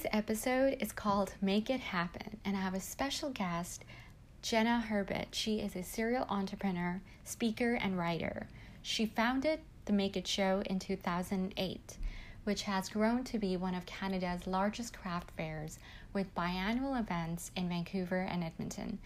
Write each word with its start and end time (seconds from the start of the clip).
Today's 0.00 0.18
episode 0.18 0.76
is 0.80 0.92
called 0.92 1.34
Make 1.42 1.68
It 1.68 1.80
Happen, 1.80 2.38
and 2.42 2.56
I 2.56 2.60
have 2.60 2.72
a 2.72 2.80
special 2.80 3.28
guest, 3.28 3.84
Jenna 4.40 4.80
Herbert. 4.80 5.26
She 5.32 5.60
is 5.60 5.76
a 5.76 5.82
serial 5.82 6.24
entrepreneur, 6.30 7.02
speaker, 7.24 7.74
and 7.74 7.98
writer. 7.98 8.46
She 8.80 9.04
founded 9.04 9.60
the 9.84 9.92
Make 9.92 10.16
It 10.16 10.26
Show 10.26 10.62
in 10.64 10.78
2008, 10.78 11.98
which 12.44 12.62
has 12.62 12.88
grown 12.88 13.24
to 13.24 13.38
be 13.38 13.58
one 13.58 13.74
of 13.74 13.84
Canada's 13.84 14.46
largest 14.46 14.96
craft 14.98 15.32
fairs 15.32 15.78
with 16.14 16.34
biannual 16.34 16.98
events 16.98 17.50
in 17.54 17.68
Vancouver 17.68 18.20
and 18.20 18.42
Edmonton. 18.42 19.00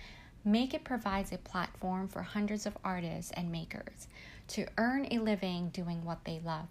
Make 0.44 0.74
It 0.74 0.84
provides 0.84 1.32
a 1.32 1.38
platform 1.38 2.06
for 2.06 2.22
hundreds 2.22 2.66
of 2.66 2.78
artists 2.84 3.32
and 3.32 3.50
makers 3.50 4.06
to 4.48 4.68
earn 4.78 5.08
a 5.10 5.18
living 5.18 5.70
doing 5.70 6.04
what 6.04 6.24
they 6.24 6.40
love. 6.44 6.68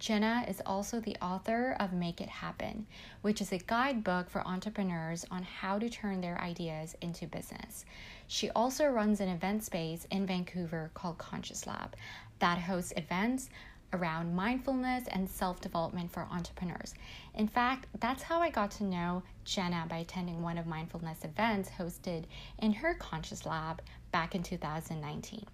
Jenna 0.00 0.46
is 0.48 0.62
also 0.64 0.98
the 0.98 1.16
author 1.20 1.76
of 1.78 1.92
Make 1.92 2.22
It 2.22 2.30
Happen, 2.30 2.86
which 3.20 3.42
is 3.42 3.52
a 3.52 3.58
guidebook 3.58 4.30
for 4.30 4.40
entrepreneurs 4.48 5.26
on 5.30 5.42
how 5.42 5.78
to 5.78 5.90
turn 5.90 6.22
their 6.22 6.40
ideas 6.40 6.96
into 7.02 7.26
business. 7.26 7.84
She 8.26 8.48
also 8.50 8.86
runs 8.86 9.20
an 9.20 9.28
event 9.28 9.62
space 9.62 10.06
in 10.10 10.26
Vancouver 10.26 10.90
called 10.94 11.18
Conscious 11.18 11.66
Lab 11.66 11.96
that 12.38 12.56
hosts 12.60 12.94
events 12.96 13.50
around 13.92 14.34
mindfulness 14.34 15.06
and 15.08 15.28
self 15.28 15.60
development 15.60 16.10
for 16.10 16.26
entrepreneurs. 16.30 16.94
In 17.34 17.46
fact, 17.46 17.86
that's 18.00 18.22
how 18.22 18.40
I 18.40 18.48
got 18.48 18.70
to 18.72 18.84
know 18.84 19.22
Jenna 19.44 19.84
by 19.86 19.98
attending 19.98 20.40
one 20.40 20.56
of 20.56 20.66
mindfulness 20.66 21.24
events 21.24 21.68
hosted 21.68 22.24
in 22.58 22.72
her 22.72 22.94
Conscious 22.94 23.44
Lab 23.44 23.82
back 24.12 24.34
in 24.34 24.42
2019. 24.42 25.44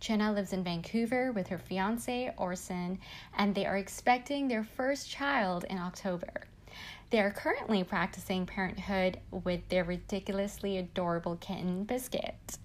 Jenna 0.00 0.32
lives 0.32 0.52
in 0.52 0.64
Vancouver 0.64 1.32
with 1.32 1.48
her 1.48 1.58
fiance 1.58 2.32
Orson, 2.36 2.98
and 3.36 3.54
they 3.54 3.66
are 3.66 3.76
expecting 3.76 4.48
their 4.48 4.64
first 4.64 5.10
child 5.10 5.64
in 5.68 5.78
October. 5.78 6.46
They 7.10 7.20
are 7.20 7.30
currently 7.30 7.84
practicing 7.84 8.46
parenthood 8.46 9.20
with 9.30 9.68
their 9.68 9.84
ridiculously 9.84 10.78
adorable 10.78 11.36
kitten, 11.36 11.84
Biscuit. 11.84 12.58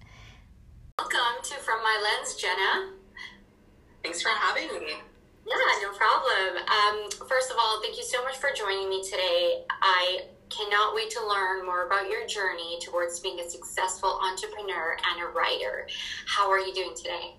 Welcome 0.98 1.42
to 1.44 1.54
From 1.54 1.82
My 1.82 2.00
Lens, 2.02 2.36
Jenna. 2.36 2.92
Thanks 4.02 4.20
for 4.20 4.30
having 4.30 4.68
me. 4.68 4.94
Yeah, 5.46 5.54
no 5.82 5.92
problem. 5.92 6.56
Um, 6.56 7.10
first 7.28 7.50
of 7.50 7.56
all, 7.58 7.80
thank 7.82 7.96
you 7.96 8.04
so 8.04 8.22
much 8.22 8.36
for 8.36 8.50
joining 8.54 8.88
me 8.88 9.02
today. 9.02 9.64
I 9.80 10.22
cannot 10.52 10.94
wait 10.94 11.10
to 11.10 11.26
learn 11.26 11.64
more 11.64 11.86
about 11.86 12.08
your 12.08 12.26
journey 12.26 12.78
towards 12.80 13.20
being 13.20 13.40
a 13.40 13.48
successful 13.48 14.20
entrepreneur 14.22 14.96
and 15.10 15.22
a 15.22 15.26
writer. 15.32 15.88
How 16.26 16.50
are 16.50 16.60
you 16.60 16.74
doing 16.74 16.94
today? 16.94 17.36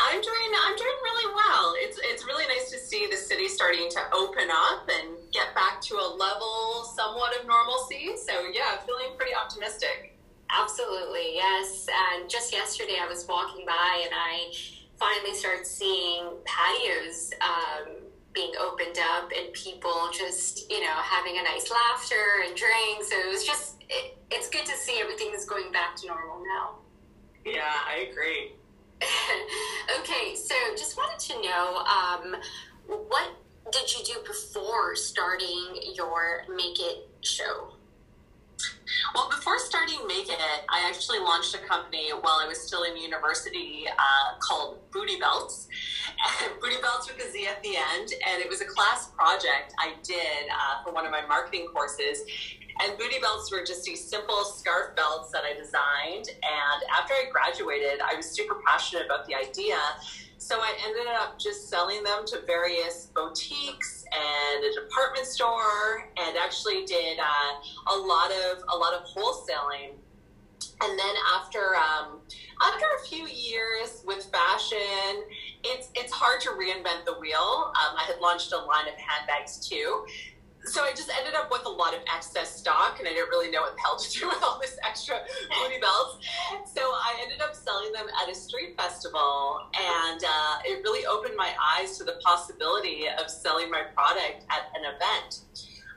I'm 0.00 0.20
doing 0.20 0.50
I'm 0.64 0.76
doing 0.76 0.98
really 1.04 1.34
well. 1.34 1.74
It's 1.76 1.98
it's 2.02 2.24
really 2.24 2.46
nice 2.48 2.70
to 2.72 2.78
see 2.78 3.06
the 3.10 3.16
city 3.16 3.46
starting 3.46 3.88
to 3.90 4.00
open 4.12 4.48
up 4.50 4.88
and 4.88 5.16
get 5.32 5.54
back 5.54 5.80
to 5.82 5.94
a 5.94 6.08
level 6.16 6.84
somewhat 6.96 7.38
of 7.38 7.46
normalcy. 7.46 8.16
So 8.16 8.32
yeah, 8.52 8.78
feeling 8.86 9.16
pretty 9.16 9.34
optimistic. 9.34 10.16
Absolutely, 10.50 11.34
yes. 11.34 11.86
And 11.88 12.28
just 12.28 12.52
yesterday 12.52 12.98
I 13.00 13.06
was 13.06 13.26
walking 13.28 13.64
by 13.64 14.02
and 14.04 14.12
I 14.14 14.52
finally 14.98 15.34
started 15.34 15.66
seeing 15.66 16.24
patios 16.44 17.30
um, 17.40 18.11
being 18.32 18.52
opened 18.60 18.98
up 19.14 19.30
and 19.36 19.52
people 19.52 20.08
just 20.12 20.70
you 20.70 20.80
know 20.80 20.94
having 21.02 21.38
a 21.38 21.42
nice 21.42 21.70
laughter 21.70 22.44
and 22.46 22.56
drinks. 22.56 23.10
So 23.10 23.18
it 23.18 23.28
was 23.30 23.44
just 23.44 23.82
it, 23.88 24.18
it's 24.30 24.48
good 24.48 24.66
to 24.66 24.76
see 24.76 25.00
everything 25.00 25.32
is 25.34 25.44
going 25.44 25.72
back 25.72 25.96
to 25.96 26.06
normal 26.06 26.42
now. 26.44 26.78
Yeah 27.44 27.74
i 27.88 28.08
agree. 28.10 28.52
Okay 30.00 30.36
so 30.36 30.54
just 30.76 30.96
wanted 30.96 31.18
to 31.18 31.42
know 31.42 31.76
um, 31.78 32.36
what 32.86 33.30
did 33.70 33.92
you 33.92 34.04
do 34.04 34.20
before 34.26 34.94
starting 34.94 35.80
your 35.94 36.44
make 36.54 36.78
it 36.78 37.08
show 37.20 37.74
well, 39.14 39.28
before 39.30 39.58
starting 39.58 39.98
Make 40.06 40.28
It, 40.28 40.38
I 40.68 40.88
actually 40.88 41.18
launched 41.18 41.54
a 41.54 41.58
company 41.58 42.10
while 42.10 42.38
I 42.42 42.46
was 42.46 42.60
still 42.60 42.84
in 42.84 42.96
university 42.96 43.86
uh, 43.88 44.38
called 44.38 44.78
Booty 44.90 45.18
Beltz. 45.18 45.66
And 46.42 46.52
Booty 46.60 46.76
Beltz 46.76 47.08
with 47.08 47.24
a 47.24 47.30
Z 47.30 47.46
at 47.46 47.62
the 47.62 47.76
end. 47.76 48.12
And 48.30 48.42
it 48.42 48.48
was 48.48 48.60
a 48.60 48.66
class 48.66 49.10
project 49.16 49.74
I 49.78 49.94
did 50.02 50.48
uh, 50.50 50.82
for 50.84 50.92
one 50.92 51.06
of 51.06 51.12
my 51.12 51.24
marketing 51.26 51.68
courses. 51.72 52.22
And 52.82 52.96
Booty 52.98 53.16
Beltz 53.18 53.52
were 53.52 53.64
just 53.64 53.84
these 53.84 54.02
simple 54.02 54.44
scarf 54.44 54.96
belts 54.96 55.30
that 55.32 55.42
I 55.44 55.54
designed. 55.54 56.28
And 56.28 56.80
after 56.98 57.14
I 57.14 57.24
graduated, 57.30 58.00
I 58.00 58.14
was 58.16 58.26
super 58.26 58.60
passionate 58.66 59.06
about 59.06 59.26
the 59.26 59.34
idea. 59.34 59.78
So 60.42 60.58
I 60.58 60.74
ended 60.84 61.06
up 61.06 61.38
just 61.38 61.70
selling 61.70 62.02
them 62.02 62.26
to 62.26 62.40
various 62.48 63.06
boutiques 63.14 64.04
and 64.12 64.64
a 64.64 64.72
department 64.74 65.24
store, 65.24 66.10
and 66.18 66.36
actually 66.36 66.84
did 66.84 67.20
uh, 67.20 67.94
a 67.94 67.96
lot 67.96 68.32
of 68.32 68.58
a 68.68 68.76
lot 68.76 68.92
of 68.92 69.04
wholesaling. 69.04 69.92
And 70.82 70.98
then 70.98 71.14
after 71.36 71.76
um, 71.76 72.18
after 72.60 72.84
a 73.00 73.06
few 73.06 73.28
years 73.28 74.02
with 74.04 74.24
fashion, 74.32 75.22
it's 75.62 75.90
it's 75.94 76.12
hard 76.12 76.40
to 76.40 76.50
reinvent 76.50 77.04
the 77.04 77.14
wheel. 77.20 77.72
Um, 77.76 77.96
I 77.96 78.04
had 78.04 78.18
launched 78.20 78.52
a 78.52 78.58
line 78.58 78.88
of 78.88 78.94
handbags 78.94 79.68
too, 79.68 80.04
so 80.64 80.84
I 80.84 80.90
just 80.90 81.10
ended 81.18 81.34
up 81.34 81.50
with 81.50 81.64
a 81.66 81.68
lot 81.68 81.94
of 81.94 82.00
excess 82.14 82.56
stock, 82.56 82.98
and 82.98 83.08
I 83.08 83.12
didn't 83.12 83.28
really 83.30 83.50
know 83.50 83.62
what 83.62 83.74
the 83.74 83.80
hell 83.80 83.98
to 83.98 84.10
do 84.10 84.28
with 84.28 84.42
all 84.42 84.60
this 84.60 84.78
extra 84.86 85.16
Booty 85.16 85.80
Beltz. 85.80 86.22
So 86.74 86.82
I 86.82 87.18
ended 87.22 87.40
up 87.40 87.54
selling 87.54 87.92
them 87.92 88.06
at 88.22 88.30
a 88.30 88.34
street 88.34 88.76
festival, 88.76 89.60
and 89.74 90.22
uh, 90.22 90.58
it 90.64 90.82
really 90.84 91.06
opened 91.06 91.34
my 91.36 91.50
eyes 91.76 91.98
to 91.98 92.04
the 92.04 92.18
possibility 92.24 93.06
of 93.08 93.30
selling 93.30 93.70
my 93.70 93.82
product 93.94 94.44
at 94.50 94.70
an 94.74 94.94
event. 94.94 95.40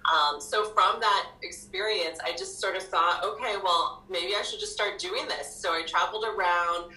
Um, 0.06 0.40
so 0.40 0.66
from 0.66 1.00
that 1.00 1.32
experience, 1.42 2.20
I 2.24 2.32
just 2.32 2.60
sort 2.60 2.76
of 2.76 2.84
thought, 2.84 3.24
okay, 3.24 3.56
well, 3.64 4.04
maybe 4.10 4.34
I 4.38 4.44
should 4.44 4.60
just 4.60 4.74
start 4.74 5.00
doing 5.00 5.28
this. 5.28 5.56
So 5.56 5.72
I 5.72 5.84
traveled 5.88 6.26
around, 6.26 6.92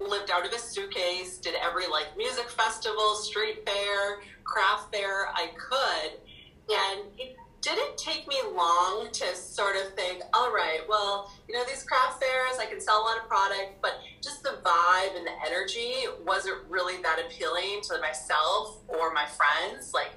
lived 0.00 0.30
out 0.30 0.46
of 0.46 0.52
a 0.52 0.58
suitcase, 0.58 1.36
did 1.38 1.54
every 1.62 1.86
like 1.86 2.16
music 2.16 2.48
festival, 2.48 3.16
street 3.16 3.68
fair, 3.68 4.20
craft 4.44 4.94
fair 4.94 5.28
I 5.34 5.48
could 5.58 6.23
and 6.68 7.02
it 7.18 7.36
didn't 7.64 7.96
take 7.96 8.28
me 8.28 8.36
long 8.54 9.08
to 9.10 9.34
sort 9.34 9.74
of 9.76 9.94
think, 9.94 10.22
all 10.34 10.52
right, 10.52 10.80
well, 10.86 11.32
you 11.48 11.54
know, 11.54 11.64
these 11.64 11.82
craft 11.82 12.22
fairs, 12.22 12.58
I 12.60 12.66
can 12.66 12.78
sell 12.78 13.00
a 13.00 13.04
lot 13.04 13.16
of 13.16 13.26
product, 13.26 13.80
but 13.80 14.00
just 14.22 14.42
the 14.42 14.58
vibe 14.62 15.16
and 15.16 15.26
the 15.26 15.32
energy 15.46 15.94
wasn't 16.26 16.58
really 16.68 17.02
that 17.02 17.18
appealing 17.18 17.80
to 17.84 17.98
myself 18.00 18.80
or 18.86 19.14
my 19.14 19.24
friends. 19.24 19.94
Like, 19.94 20.10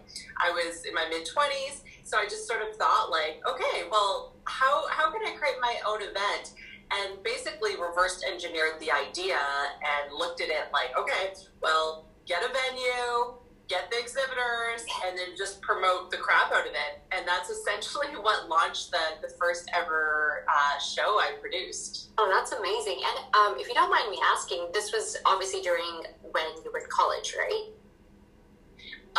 I 0.44 0.52
was 0.52 0.84
in 0.84 0.94
my 0.94 1.08
mid 1.10 1.26
20s, 1.26 1.84
so 2.04 2.18
I 2.18 2.26
just 2.26 2.48
sort 2.48 2.62
of 2.68 2.76
thought, 2.76 3.12
like, 3.12 3.42
okay, 3.50 3.88
well, 3.90 4.34
how, 4.44 4.86
how 4.90 5.10
can 5.10 5.22
I 5.26 5.32
create 5.32 5.56
my 5.62 5.76
own 5.88 6.02
event? 6.02 6.54
And 6.92 7.24
basically 7.24 7.80
reversed 7.80 8.26
engineered 8.30 8.80
the 8.82 8.92
idea 8.92 9.40
and 9.40 10.14
looked 10.14 10.42
at 10.42 10.50
it 10.50 10.68
like, 10.74 10.98
okay, 11.00 11.34
well, 11.62 12.08
get 12.26 12.44
a 12.44 12.48
venue, 12.48 13.36
get 13.68 13.92
the 13.92 14.00
exhibitors 14.00 14.86
and 15.06 15.18
then 15.18 15.36
just 15.38 15.62
promote 15.62 16.10
the 16.10 16.18
crap 16.18 16.52
out 16.52 16.68
of 16.68 16.74
it. 16.74 17.02
And 17.12 17.28
that's 17.28 17.50
essentially 17.50 18.08
what 18.22 18.50
launched 18.50 18.92
the, 18.92 19.28
the 19.28 19.34
first 19.40 19.70
ever 19.76 20.46
uh, 20.48 20.80
show 20.80 21.20
I 21.20 21.34
produced. 21.40 22.10
Oh, 22.18 22.32
that's 22.34 22.52
amazing. 22.52 23.02
And 23.04 23.36
um, 23.36 23.60
if 23.60 23.68
you 23.68 23.74
don't 23.74 23.92
mind 23.92 24.10
me 24.10 24.20
asking, 24.34 24.70
this 24.74 24.92
was 24.92 25.18
obviously 25.26 25.62
during 25.62 26.04
when 26.32 26.46
you 26.64 26.72
were 26.72 26.80
in 26.80 26.86
college, 26.90 27.36
right? 27.38 27.70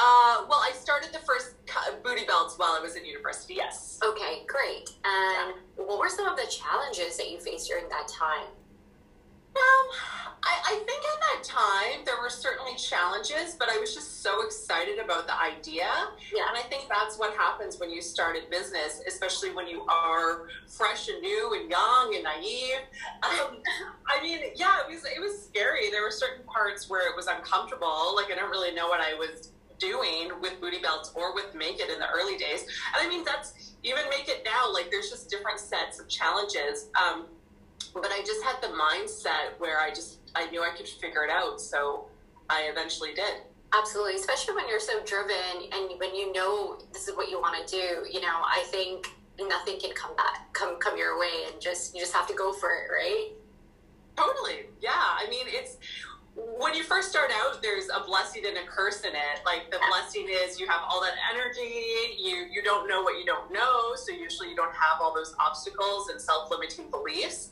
Uh, 0.00 0.46
well, 0.48 0.62
I 0.62 0.70
started 0.74 1.12
the 1.12 1.18
first 1.18 1.54
Booty 2.04 2.24
Beltz 2.24 2.56
while 2.56 2.76
I 2.78 2.80
was 2.80 2.94
in 2.94 3.04
university, 3.04 3.54
yes. 3.54 3.98
Okay, 4.04 4.46
great. 4.46 4.90
And 5.04 5.54
yeah. 5.76 5.84
what 5.84 5.98
were 5.98 6.08
some 6.08 6.28
of 6.28 6.36
the 6.36 6.46
challenges 6.46 7.16
that 7.16 7.28
you 7.30 7.40
faced 7.40 7.68
during 7.68 7.88
that 7.88 8.06
time? 8.06 8.46
Um, 9.58 10.18
I, 10.42 10.58
I 10.64 10.74
think 10.86 11.02
at 11.04 11.20
that 11.20 11.44
time 11.44 12.04
there 12.04 12.14
were 12.22 12.30
certainly 12.30 12.76
challenges, 12.76 13.56
but 13.58 13.68
I 13.68 13.78
was 13.78 13.94
just 13.94 14.22
so 14.22 14.44
excited 14.44 14.98
about 14.98 15.26
the 15.26 15.34
idea. 15.38 15.90
Yeah. 16.34 16.48
And 16.48 16.56
I 16.56 16.62
think 16.68 16.88
that's 16.88 17.18
what 17.18 17.36
happens 17.36 17.78
when 17.80 17.90
you 17.90 18.00
start 18.00 18.36
a 18.36 18.48
business, 18.50 19.02
especially 19.06 19.50
when 19.50 19.66
you 19.66 19.82
are 19.82 20.48
fresh 20.68 21.08
and 21.08 21.20
new 21.20 21.58
and 21.60 21.70
young 21.70 22.14
and 22.14 22.24
naive. 22.24 22.86
Um, 23.22 23.58
I 24.06 24.22
mean, 24.22 24.38
yeah, 24.54 24.80
it 24.86 24.94
was 24.94 25.04
it 25.04 25.20
was 25.20 25.44
scary. 25.44 25.90
There 25.90 26.02
were 26.02 26.10
certain 26.10 26.44
parts 26.46 26.88
where 26.88 27.10
it 27.10 27.16
was 27.16 27.26
uncomfortable. 27.26 28.14
Like 28.14 28.30
I 28.30 28.36
don't 28.36 28.50
really 28.50 28.74
know 28.74 28.88
what 28.88 29.00
I 29.00 29.14
was 29.14 29.52
doing 29.78 30.30
with 30.40 30.60
Booty 30.60 30.78
Beltz 30.78 31.14
or 31.14 31.34
with 31.34 31.54
make 31.54 31.78
it 31.80 31.90
in 31.90 31.98
the 31.98 32.08
early 32.08 32.36
days. 32.36 32.62
And 32.94 33.06
I 33.06 33.08
mean 33.08 33.24
that's 33.24 33.74
even 33.82 34.04
make 34.10 34.28
it 34.28 34.42
now. 34.44 34.72
Like 34.72 34.90
there's 34.90 35.10
just 35.10 35.30
different 35.30 35.58
sets 35.58 36.00
of 36.00 36.08
challenges. 36.08 36.90
Um, 37.00 37.26
but 37.94 38.06
I 38.06 38.22
just 38.24 38.42
had 38.42 38.60
the 38.60 38.68
mindset 38.68 39.58
where 39.58 39.80
I 39.80 39.90
just 39.90 40.18
I 40.34 40.48
knew 40.50 40.62
I 40.62 40.70
could 40.76 40.88
figure 40.88 41.24
it 41.24 41.30
out. 41.30 41.60
So 41.60 42.06
I 42.48 42.68
eventually 42.70 43.14
did. 43.14 43.42
Absolutely, 43.78 44.14
especially 44.14 44.54
when 44.54 44.68
you're 44.68 44.80
so 44.80 45.02
driven 45.04 45.70
and 45.72 45.98
when 45.98 46.14
you 46.14 46.32
know 46.32 46.78
this 46.92 47.06
is 47.06 47.16
what 47.16 47.30
you 47.30 47.38
want 47.38 47.66
to 47.66 47.70
do. 47.70 48.08
You 48.10 48.20
know, 48.20 48.42
I 48.44 48.64
think 48.68 49.08
nothing 49.38 49.78
can 49.78 49.92
come 49.92 50.16
back, 50.16 50.52
come 50.52 50.78
come 50.78 50.96
your 50.96 51.18
way, 51.18 51.46
and 51.50 51.60
just 51.60 51.94
you 51.94 52.00
just 52.00 52.14
have 52.14 52.26
to 52.28 52.34
go 52.34 52.52
for 52.52 52.70
it, 52.70 52.90
right? 52.90 53.32
Totally. 54.16 54.66
Yeah. 54.80 54.90
I 54.94 55.26
mean, 55.28 55.46
it's 55.48 55.76
when 56.34 56.74
you 56.74 56.82
first 56.82 57.10
start 57.10 57.30
out, 57.34 57.47
a 57.98 58.04
blessing 58.04 58.42
and 58.46 58.56
a 58.56 58.66
curse 58.66 59.00
in 59.02 59.14
it. 59.14 59.36
Like 59.44 59.70
the 59.70 59.78
blessing 59.88 60.28
is 60.28 60.58
you 60.60 60.66
have 60.66 60.82
all 60.88 61.00
that 61.00 61.14
energy, 61.32 62.16
you 62.18 62.46
you 62.50 62.62
don't 62.62 62.88
know 62.88 63.02
what 63.02 63.18
you 63.18 63.24
don't 63.24 63.52
know, 63.52 63.94
so 63.94 64.12
usually 64.12 64.50
you 64.50 64.56
don't 64.56 64.74
have 64.74 65.00
all 65.00 65.14
those 65.14 65.34
obstacles 65.38 66.08
and 66.10 66.20
self-limiting 66.20 66.90
beliefs. 66.90 67.50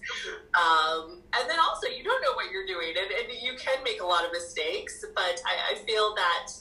Um, 0.54 1.22
and 1.36 1.48
then 1.48 1.58
also 1.58 1.88
you 1.88 2.04
don't 2.04 2.22
know 2.22 2.34
what 2.34 2.50
you're 2.50 2.66
doing, 2.66 2.94
and, 2.98 3.10
and 3.10 3.42
you 3.42 3.54
can 3.58 3.82
make 3.84 4.00
a 4.00 4.06
lot 4.06 4.24
of 4.24 4.32
mistakes. 4.32 5.04
But 5.14 5.40
I, 5.46 5.74
I 5.74 5.78
feel 5.86 6.14
that 6.14 6.52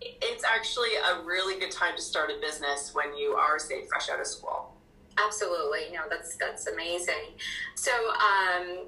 it's 0.00 0.44
actually 0.44 0.94
a 1.12 1.22
really 1.24 1.58
good 1.58 1.70
time 1.70 1.96
to 1.96 2.02
start 2.02 2.30
a 2.30 2.40
business 2.40 2.94
when 2.94 3.16
you 3.16 3.32
are, 3.32 3.58
say, 3.58 3.86
fresh 3.86 4.08
out 4.10 4.20
of 4.20 4.26
school. 4.26 4.76
Absolutely, 5.18 5.92
no, 5.92 6.02
that's 6.10 6.36
that's 6.36 6.66
amazing. 6.66 7.34
So. 7.74 7.92
Um, 7.92 8.86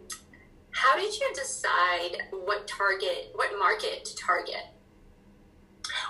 how 0.70 0.96
did 0.96 1.14
you 1.18 1.28
decide 1.34 2.22
what 2.30 2.66
target, 2.66 3.30
what 3.34 3.58
market 3.58 4.04
to 4.04 4.16
target? 4.16 4.64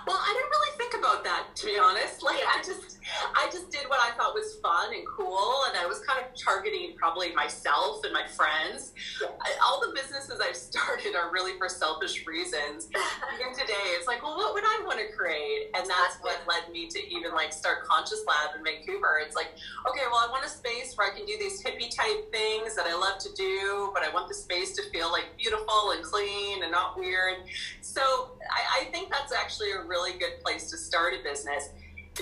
Well, 0.07 0.17
I 0.17 0.33
didn't 0.33 0.51
really 0.51 0.75
think 0.79 0.95
about 0.99 1.25
that 1.25 1.55
to 1.57 1.67
be 1.67 1.79
honest. 1.79 2.23
Like 2.23 2.41
I 2.47 2.63
just 2.63 2.99
I 3.35 3.49
just 3.51 3.71
did 3.71 3.89
what 3.89 4.01
I 4.01 4.15
thought 4.17 4.35
was 4.35 4.59
fun 4.61 4.93
and 4.93 5.07
cool 5.07 5.65
and 5.69 5.77
I 5.79 5.87
was 5.87 6.01
kind 6.01 6.21
of 6.21 6.29
targeting 6.37 6.95
probably 6.97 7.33
myself 7.35 8.05
and 8.05 8.13
my 8.13 8.27
friends. 8.27 8.93
I, 9.23 9.49
all 9.65 9.81
the 9.81 9.93
businesses 9.95 10.41
I've 10.41 10.57
started 10.69 11.17
are 11.17 11.33
really 11.33 11.57
for 11.59 11.69
selfish 11.69 12.27
reasons. 12.27 12.89
even 13.35 13.55
today 13.55 13.97
it's 13.97 14.07
like, 14.07 14.23
well 14.23 14.37
what 14.37 14.55
would 14.55 14.65
I 14.65 14.85
want 14.85 15.01
to 15.01 15.09
create? 15.17 15.71
And 15.75 15.89
that's 15.89 16.21
what 16.21 16.37
led 16.47 16.71
me 16.73 16.87
to 16.89 16.99
even 17.09 17.33
like 17.33 17.53
start 17.53 17.85
Conscious 17.85 18.23
Lab 18.27 18.57
in 18.57 18.65
Vancouver. 18.65 19.21
It's 19.25 19.37
like, 19.37 19.57
okay, 19.89 20.05
well 20.11 20.21
I 20.21 20.29
want 20.31 20.45
a 20.45 20.49
space 20.51 20.95
where 20.97 21.11
I 21.11 21.17
can 21.17 21.25
do 21.25 21.37
these 21.39 21.63
hippie 21.63 21.95
type 21.95 22.31
things 22.31 22.77
that 22.77 22.87
I 22.87 22.95
love 22.95 23.19
to 23.21 23.31
do, 23.35 23.91
but 23.95 24.03
I 24.03 24.13
want 24.13 24.29
the 24.29 24.35
space 24.35 24.77
to 24.77 24.83
feel 24.91 25.11
like 25.11 25.27
beautiful 25.39 25.93
and 25.93 26.05
clean 26.05 26.63
and 26.63 26.73
not 26.73 26.99
weird. 26.99 27.49
So 27.81 28.37
I, 28.51 28.83
I 28.83 28.85
think 28.93 29.11
that's 29.11 29.33
actually 29.33 29.73
a 29.73 29.78
really 29.87 30.19
good 30.19 30.41
place 30.43 30.71
to 30.71 30.77
start 30.77 31.15
a 31.15 31.23
business 31.23 31.71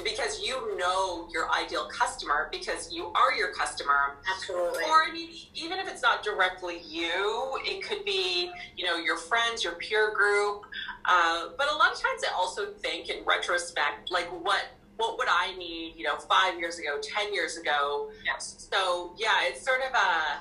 because 0.05 0.43
you 0.43 0.77
know 0.77 1.29
your 1.33 1.51
ideal 1.53 1.89
customer 1.89 2.49
because 2.53 2.93
you 2.93 3.07
are 3.15 3.35
your 3.35 3.53
customer. 3.53 4.19
Absolutely. 4.31 4.85
Or 4.85 5.05
I 5.05 5.11
mean, 5.13 5.31
even 5.55 5.79
if 5.79 5.89
it's 5.89 6.03
not 6.03 6.23
directly 6.23 6.81
you, 6.85 7.59
it 7.65 7.83
could 7.87 8.05
be 8.05 8.51
you 8.77 8.85
know 8.85 8.97
your 8.97 9.17
friends, 9.17 9.65
your 9.65 9.75
peer 9.75 10.15
group. 10.15 10.63
Uh, 11.05 11.49
but 11.57 11.69
a 11.71 11.75
lot 11.77 11.93
of 11.93 12.01
times, 12.01 12.23
I 12.29 12.35
also 12.35 12.67
think 12.67 13.09
in 13.09 13.25
retrospect, 13.25 14.11
like 14.11 14.27
what 14.45 14.65
what 14.97 15.19
would 15.19 15.29
I 15.29 15.55
need, 15.57 15.95
you 15.97 16.05
know, 16.05 16.17
five 16.17 16.59
years 16.59 16.79
ago, 16.79 16.99
ten 17.03 17.33
years 17.33 17.57
ago. 17.57 18.11
Yes. 18.25 18.69
So 18.73 19.15
yeah, 19.19 19.45
it's 19.45 19.65
sort 19.65 19.81
of 19.81 19.95
a 19.95 20.41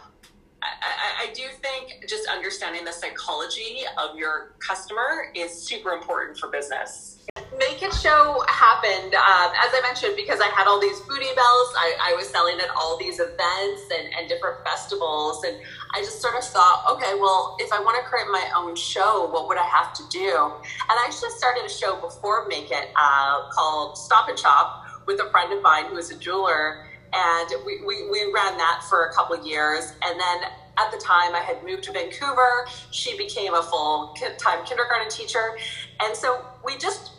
I, 0.81 1.27
I, 1.27 1.33
do 1.33 1.43
think 1.61 2.07
just 2.07 2.27
understanding 2.27 2.85
the 2.85 2.91
psychology 2.91 3.83
of 3.97 4.17
your 4.17 4.55
customer 4.59 5.31
is 5.35 5.51
super 5.51 5.91
important 5.91 6.37
for 6.37 6.49
business. 6.49 7.15
Make 7.57 7.81
It 7.81 7.93
Show 7.93 8.43
happened, 8.47 9.13
um, 9.15 9.49
as 9.63 9.71
I 9.71 9.81
mentioned, 9.83 10.15
because 10.15 10.39
I 10.41 10.47
had 10.47 10.67
all 10.67 10.79
these 10.79 10.99
Booty 11.01 11.25
Beltz. 11.25 11.71
I, 11.77 12.11
I 12.11 12.13
was 12.15 12.27
selling 12.27 12.59
at 12.59 12.69
all 12.75 12.97
these 12.97 13.19
events 13.19 13.83
and, 13.93 14.13
and, 14.17 14.27
different 14.27 14.63
festivals. 14.65 15.43
And 15.43 15.55
I 15.93 15.99
just 15.99 16.21
sort 16.21 16.35
of 16.35 16.43
thought, 16.43 16.83
okay, 16.91 17.13
well, 17.19 17.55
if 17.59 17.71
I 17.71 17.79
want 17.79 17.97
to 18.01 18.09
create 18.09 18.27
my 18.27 18.49
own 18.55 18.75
show, 18.75 19.29
what 19.31 19.47
would 19.47 19.57
I 19.57 19.67
have 19.67 19.93
to 19.93 20.03
do? 20.09 20.27
And 20.27 20.91
I 20.91 21.05
actually 21.05 21.31
started 21.31 21.65
a 21.65 21.69
show 21.69 21.99
before 22.01 22.47
Make 22.47 22.71
It 22.71 22.89
uh, 22.95 23.49
called 23.51 23.97
Stop 23.97 24.29
and 24.29 24.37
Shop 24.37 24.83
with 25.05 25.21
a 25.21 25.29
friend 25.29 25.53
of 25.53 25.61
mine 25.61 25.85
who 25.85 25.97
is 25.97 26.11
a 26.11 26.17
jeweler 26.17 26.85
and 27.15 27.49
we, 27.65 27.79
we, 27.85 28.09
we 28.09 28.31
ran 28.33 28.57
that 28.57 28.83
for 28.89 29.05
a 29.05 29.13
couple 29.13 29.35
of 29.35 29.45
years. 29.45 29.93
And 30.03 30.19
then 30.19 30.51
at 30.77 30.91
the 30.91 30.97
time, 30.97 31.33
I 31.33 31.39
had 31.39 31.63
moved 31.63 31.83
to 31.85 31.93
Vancouver. 31.93 32.67
She 32.91 33.17
became 33.17 33.53
a 33.53 33.63
full 33.63 34.13
time 34.37 34.65
kindergarten 34.65 35.09
teacher. 35.09 35.57
And 36.01 36.15
so 36.15 36.45
we 36.65 36.77
just, 36.77 37.11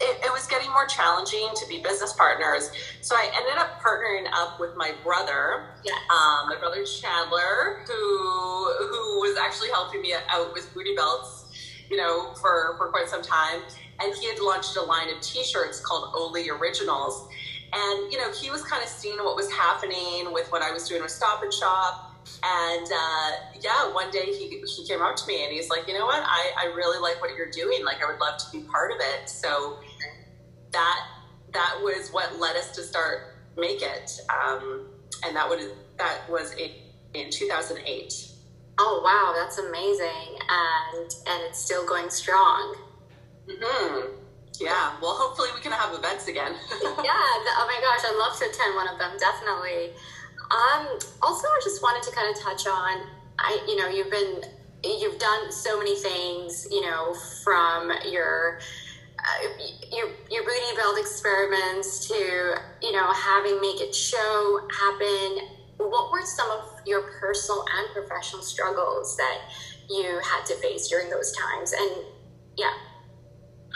it, 0.00 0.24
it, 0.24 0.32
was 0.32 0.46
getting 0.46 0.70
more 0.70 0.86
challenging 0.86 1.48
to 1.56 1.68
be 1.68 1.82
business 1.82 2.12
partners. 2.12 2.70
So 3.00 3.16
I 3.16 3.30
ended 3.34 3.58
up 3.58 3.80
partnering 3.82 4.26
up 4.32 4.60
with 4.60 4.76
my 4.76 4.92
brother, 5.02 5.74
yeah. 5.84 5.92
um, 6.14 6.48
my 6.48 6.56
brother 6.58 6.84
Chandler, 6.84 7.84
who 7.86 8.60
who 8.78 9.20
was 9.20 9.36
actually 9.36 9.68
helping 9.70 10.00
me 10.00 10.14
out 10.30 10.54
with 10.54 10.72
Booty 10.72 10.94
Beltz, 10.96 11.44
you 11.90 11.96
know, 11.96 12.32
for, 12.40 12.76
for 12.78 12.88
quite 12.88 13.08
some 13.08 13.22
time. 13.22 13.62
And 14.00 14.14
he 14.16 14.28
had 14.28 14.38
launched 14.38 14.76
a 14.76 14.82
line 14.82 15.10
of 15.14 15.20
t-shirts 15.20 15.80
called 15.80 16.14
Oli 16.14 16.48
Originals. 16.48 17.28
And, 17.72 18.12
you 18.12 18.18
know, 18.18 18.32
he 18.32 18.50
was 18.50 18.62
kind 18.62 18.82
of 18.82 18.88
seeing 18.88 19.18
what 19.18 19.36
was 19.36 19.50
happening 19.52 20.32
with 20.32 20.50
what 20.50 20.62
I 20.62 20.72
was 20.72 20.88
doing 20.88 21.02
with 21.02 21.12
Stop 21.12 21.42
and 21.42 21.52
Shop. 21.52 22.06
And 22.42 22.86
uh, 22.86 23.30
yeah, 23.60 23.92
one 23.92 24.10
day 24.10 24.26
he, 24.26 24.60
he 24.60 24.86
came 24.86 25.00
up 25.02 25.16
to 25.16 25.26
me 25.26 25.44
and 25.44 25.52
he's 25.52 25.70
like, 25.70 25.86
you 25.88 25.94
know 25.94 26.06
what? 26.06 26.22
I, 26.22 26.50
I 26.58 26.64
really 26.74 27.00
like 27.00 27.20
what 27.20 27.34
you're 27.36 27.50
doing. 27.50 27.84
Like, 27.84 28.02
I 28.02 28.10
would 28.10 28.20
love 28.20 28.38
to 28.38 28.44
be 28.52 28.64
part 28.66 28.92
of 28.92 28.98
it. 29.00 29.28
So 29.28 29.78
that 30.72 31.06
that 31.52 31.78
was 31.82 32.10
what 32.10 32.38
led 32.38 32.56
us 32.56 32.70
to 32.72 32.82
start 32.82 33.36
Make 33.56 33.82
It. 33.82 34.20
Um, 34.28 34.86
and 35.24 35.36
that 35.36 35.48
would 35.48 35.60
that 35.98 36.28
was 36.28 36.52
in, 36.54 36.70
in 37.14 37.30
2008. 37.30 38.26
Oh 38.78 39.02
wow, 39.04 39.34
that's 39.36 39.58
amazing, 39.58 40.38
and 40.48 41.10
and 41.26 41.42
it's 41.48 41.58
still 41.58 41.86
going 41.86 42.08
strong. 42.08 42.76
Mm-hmm. 43.46 43.89
Yeah, 44.60 44.92
well, 45.00 45.16
hopefully 45.16 45.48
we 45.54 45.60
can 45.62 45.72
have 45.72 45.94
events 45.94 46.28
again. 46.28 46.52
yeah, 46.82 47.24
oh 47.56 47.66
my 47.66 47.80
gosh, 47.80 48.04
I'd 48.04 48.16
love 48.20 48.36
to 48.38 48.44
attend 48.44 48.76
one 48.76 48.88
of 48.88 48.98
them, 48.98 49.16
definitely. 49.18 49.96
Um, 50.52 50.98
also, 51.22 51.48
I 51.48 51.60
just 51.64 51.82
wanted 51.82 52.02
to 52.04 52.14
kind 52.14 52.28
of 52.28 52.40
touch 52.42 52.66
on, 52.66 53.06
I, 53.38 53.64
you 53.66 53.76
know, 53.76 53.88
you've 53.88 54.10
been, 54.10 54.42
you've 54.84 55.18
done 55.18 55.50
so 55.50 55.78
many 55.78 55.96
things, 55.96 56.68
you 56.70 56.82
know, 56.82 57.14
from 57.42 57.90
your, 58.10 58.60
uh, 59.20 59.48
your 59.92 60.08
your 60.30 60.44
booty 60.44 60.76
build 60.76 60.96
experiments 60.96 62.08
to 62.08 62.14
you 62.80 62.92
know 62.92 63.12
having 63.12 63.60
make 63.60 63.78
it 63.80 63.94
show 63.94 64.66
happen. 64.72 65.46
What 65.76 66.10
were 66.10 66.22
some 66.24 66.50
of 66.50 66.80
your 66.86 67.02
personal 67.20 67.66
and 67.76 67.92
professional 67.92 68.40
struggles 68.40 69.18
that 69.18 69.40
you 69.90 70.20
had 70.24 70.46
to 70.46 70.54
face 70.56 70.88
during 70.88 71.10
those 71.10 71.32
times? 71.32 71.72
And 71.72 71.90
yeah. 72.56 72.72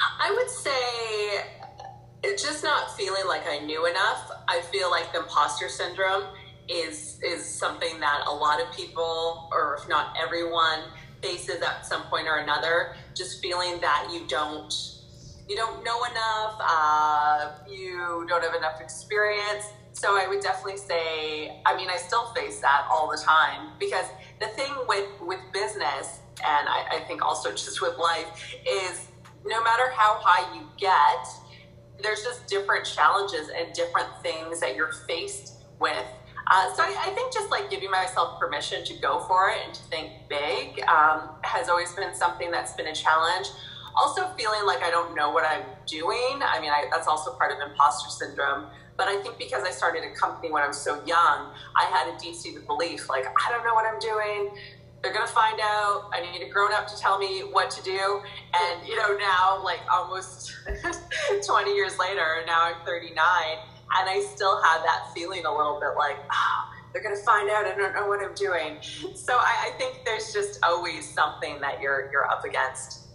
I 0.00 0.30
would 0.30 0.50
say 0.50 1.44
it's 2.22 2.42
just 2.42 2.64
not 2.64 2.96
feeling 2.96 3.26
like 3.28 3.46
I 3.46 3.58
knew 3.58 3.86
enough. 3.86 4.30
I 4.48 4.60
feel 4.72 4.90
like 4.90 5.12
the 5.12 5.20
imposter 5.20 5.68
syndrome 5.68 6.24
is 6.68 7.20
is 7.22 7.44
something 7.44 8.00
that 8.00 8.24
a 8.26 8.32
lot 8.32 8.60
of 8.60 8.74
people, 8.74 9.48
or 9.52 9.78
if 9.80 9.88
not 9.88 10.16
everyone, 10.20 10.80
faces 11.22 11.62
at 11.62 11.86
some 11.86 12.02
point 12.04 12.26
or 12.26 12.38
another. 12.38 12.96
Just 13.14 13.42
feeling 13.42 13.80
that 13.80 14.08
you 14.12 14.26
don't 14.26 14.72
you 15.48 15.56
don't 15.56 15.84
know 15.84 16.02
enough, 16.04 16.56
uh, 16.60 17.52
you 17.68 18.24
don't 18.28 18.42
have 18.42 18.54
enough 18.54 18.80
experience. 18.80 19.66
So 19.92 20.16
I 20.18 20.26
would 20.26 20.40
definitely 20.40 20.78
say, 20.78 21.60
I 21.66 21.76
mean, 21.76 21.88
I 21.88 21.96
still 21.98 22.32
face 22.34 22.60
that 22.60 22.88
all 22.90 23.08
the 23.10 23.22
time 23.22 23.72
because 23.78 24.06
the 24.40 24.46
thing 24.48 24.72
with 24.88 25.08
with 25.20 25.40
business, 25.52 26.20
and 26.44 26.68
I, 26.68 26.86
I 26.92 27.00
think 27.06 27.22
also 27.22 27.50
just 27.50 27.80
with 27.80 27.96
life, 27.98 28.56
is 28.66 29.08
no 29.44 29.62
matter 29.62 29.90
how 29.90 30.18
high 30.20 30.54
you 30.54 30.62
get, 30.78 31.26
there's 32.02 32.22
just 32.22 32.46
different 32.46 32.84
challenges 32.84 33.48
and 33.48 33.72
different 33.72 34.08
things 34.22 34.60
that 34.60 34.74
you're 34.74 34.92
faced 34.92 35.64
with. 35.80 36.06
Uh, 36.50 36.74
so 36.74 36.82
I, 36.82 36.94
I, 37.06 37.10
think 37.14 37.32
just 37.32 37.50
like 37.50 37.70
giving 37.70 37.90
myself 37.90 38.38
permission 38.38 38.84
to 38.84 38.94
go 39.00 39.20
for 39.20 39.48
it 39.48 39.58
and 39.64 39.74
to 39.74 39.82
think 39.84 40.12
big 40.28 40.82
um, 40.88 41.30
has 41.42 41.70
always 41.70 41.90
been 41.92 42.14
something 42.14 42.50
that's 42.50 42.74
been 42.74 42.88
a 42.88 42.94
challenge. 42.94 43.48
Also, 43.96 44.28
feeling 44.36 44.66
like 44.66 44.82
I 44.82 44.90
don't 44.90 45.14
know 45.14 45.30
what 45.30 45.44
I'm 45.46 45.64
doing. 45.86 46.42
I 46.42 46.58
mean, 46.60 46.70
I, 46.70 46.84
that's 46.90 47.06
also 47.06 47.32
part 47.32 47.52
of 47.52 47.66
imposter 47.66 48.10
syndrome. 48.10 48.66
But 48.96 49.08
I 49.08 49.20
think 49.22 49.38
because 49.38 49.64
I 49.64 49.70
started 49.70 50.04
a 50.04 50.14
company 50.14 50.52
when 50.52 50.62
I 50.62 50.68
was 50.68 50.76
so 50.76 51.02
young, 51.04 51.50
I 51.76 51.84
had 51.90 52.14
a 52.14 52.18
deep 52.18 52.34
seated 52.34 52.66
belief 52.66 53.08
like, 53.08 53.24
I 53.24 53.50
don't 53.50 53.64
know 53.64 53.74
what 53.74 53.86
I'm 53.86 53.98
doing 53.98 54.54
they're 55.04 55.12
gonna 55.12 55.26
find 55.26 55.60
out. 55.60 56.10
I 56.12 56.20
need 56.20 56.42
a 56.42 56.48
grown 56.48 56.72
up 56.72 56.88
to 56.88 56.98
tell 56.98 57.18
me 57.18 57.40
what 57.40 57.70
to 57.72 57.82
do. 57.82 58.22
And 58.54 58.88
you 58.88 58.96
know, 58.96 59.16
now 59.18 59.62
like 59.62 59.80
almost 59.92 60.56
20 61.46 61.74
years 61.74 61.98
later, 61.98 62.42
now 62.46 62.62
I'm 62.62 62.86
39, 62.86 63.08
and 63.12 64.10
I 64.10 64.26
still 64.34 64.60
have 64.62 64.82
that 64.82 65.12
feeling 65.14 65.44
a 65.44 65.54
little 65.54 65.78
bit 65.78 65.96
like, 65.98 66.16
oh, 66.32 66.70
they're 66.92 67.02
gonna 67.02 67.16
find 67.16 67.50
out. 67.50 67.66
I 67.66 67.74
don't 67.76 67.94
know 67.94 68.08
what 68.08 68.24
I'm 68.24 68.34
doing. 68.34 68.78
So 69.14 69.36
I, 69.36 69.68
I 69.68 69.78
think 69.78 70.04
there's 70.06 70.32
just 70.32 70.58
always 70.64 71.08
something 71.08 71.60
that 71.60 71.80
you're 71.82 72.08
you're 72.10 72.28
up 72.28 72.44
against. 72.44 73.08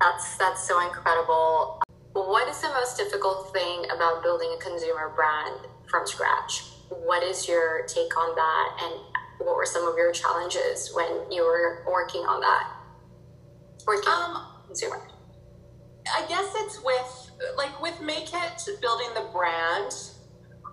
That's 0.00 0.38
that's 0.38 0.66
so 0.66 0.84
incredible. 0.86 1.82
What 2.14 2.48
is 2.48 2.60
the 2.60 2.68
most 2.68 2.96
difficult 2.96 3.52
thing 3.52 3.84
about 3.94 4.22
building 4.22 4.48
a 4.56 4.62
consumer 4.62 5.12
brand 5.14 5.66
from 5.90 6.06
scratch? 6.06 6.64
What 6.88 7.22
is 7.22 7.46
your 7.48 7.84
take 7.86 8.16
on 8.16 8.34
that? 8.34 8.76
And 8.82 9.00
what 9.44 9.56
were 9.56 9.66
some 9.66 9.86
of 9.86 9.96
your 9.96 10.12
challenges 10.12 10.90
when 10.94 11.30
you 11.30 11.44
were 11.44 11.84
working 11.90 12.22
on 12.22 12.40
that? 12.40 12.70
Working 13.86 14.08
um, 14.12 14.46
consumer. 14.66 15.00
I 16.06 16.26
guess 16.28 16.52
it's 16.56 16.82
with 16.82 17.30
like 17.56 17.80
with 17.80 18.00
Make 18.00 18.32
It 18.32 18.68
building 18.80 19.08
the 19.14 19.28
brand. 19.32 19.92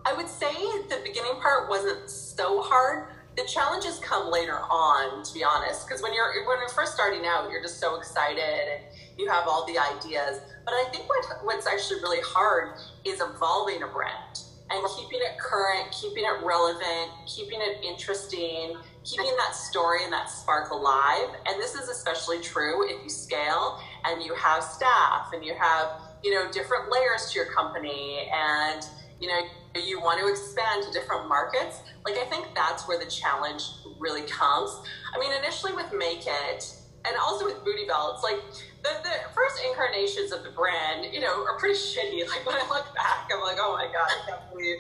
I 0.06 0.14
would 0.14 0.28
say 0.28 0.52
the 0.90 1.00
beginning 1.04 1.40
part 1.42 1.70
wasn't 1.70 2.10
so 2.10 2.62
hard. 2.62 3.08
the 3.38 3.46
challenges 3.46 4.00
come 4.00 4.30
later 4.30 4.58
on, 4.58 5.24
to 5.24 5.34
be 5.34 5.44
honest, 5.44 5.88
because 5.88 6.02
when 6.02 6.14
you're 6.14 6.46
when 6.48 6.60
you're 6.60 6.70
first 6.70 6.94
starting 6.94 7.26
out, 7.26 7.50
you're 7.50 7.62
just 7.62 7.80
so 7.80 7.98
excited 7.98 8.44
and 8.44 8.84
you 9.18 9.30
have 9.30 9.48
all 9.48 9.66
the 9.66 9.78
ideas. 9.78 10.42
But 10.66 10.74
I 10.74 10.86
think 10.92 11.08
what 11.08 11.26
what's 11.44 11.68
actually 11.68 12.02
really 12.02 12.22
hard 12.24 12.78
is 13.06 13.22
evolving 13.22 13.84
a 13.84 13.88
brand 13.88 14.42
and 14.72 14.88
keeping 14.98 15.20
it 15.20 15.38
current, 15.38 15.92
keeping 15.92 16.24
it 16.24 16.44
relevant, 16.44 17.12
keeping 17.28 17.60
it 17.62 17.84
interesting, 17.84 18.76
keeping 19.04 19.36
that 19.38 19.56
story 19.56 20.04
and 20.04 20.14
that 20.14 20.30
spark 20.30 20.72
alive. 20.72 21.36
And 21.48 21.60
this 21.62 21.76
is 21.76 21.90
especially 21.90 22.40
true 22.40 22.88
if 22.90 23.04
you 23.04 23.10
scale 23.10 23.80
and 24.06 24.24
you 24.24 24.34
have 24.36 24.64
staff 24.64 25.32
and 25.34 25.44
you 25.44 25.54
have, 25.56 25.90
you 26.24 26.34
know, 26.34 26.52
different 26.52 26.92
layers 26.92 27.32
to 27.32 27.40
your 27.40 27.52
company 27.52 28.30
and, 28.32 28.86
you 29.20 29.28
know, 29.28 29.42
you 29.76 30.00
want 30.02 30.20
to 30.20 30.28
expand 30.28 30.84
to 30.84 30.92
different 30.92 31.28
markets. 31.28 31.82
Like, 32.06 32.18
I 32.18 32.26
think 32.26 32.48
that's 32.56 32.88
where 32.88 33.00
the 33.00 33.10
challenge 33.10 33.64
really 34.00 34.24
comes. 34.24 34.82
I 35.16 35.20
mean, 35.20 35.32
initially 35.32 35.74
with 35.74 35.94
Make 35.94 36.26
It 36.28 36.76
and 37.06 37.16
also 37.18 37.46
with 37.46 37.64
Booty 37.64 37.88
Beltz, 37.88 38.24
like, 38.24 38.40
the, 38.84 38.90
the 39.04 39.34
first 39.34 39.62
incarnations 39.68 40.32
of 40.32 40.44
the 40.44 40.52
brand, 40.52 41.14
you 41.14 41.20
know, 41.20 41.44
are 41.46 41.58
pretty 41.58 41.78
shitty. 41.78 42.22
Like 42.32 42.46
when 42.46 42.56
I 42.56 42.66
look 42.70 42.94
back, 42.96 43.30
I'm 43.34 43.42
like, 43.42 43.58
oh 43.60 43.74
my 43.74 43.86
god, 43.92 44.08
I 44.08 44.30
can't 44.30 44.50
believe. 44.52 44.78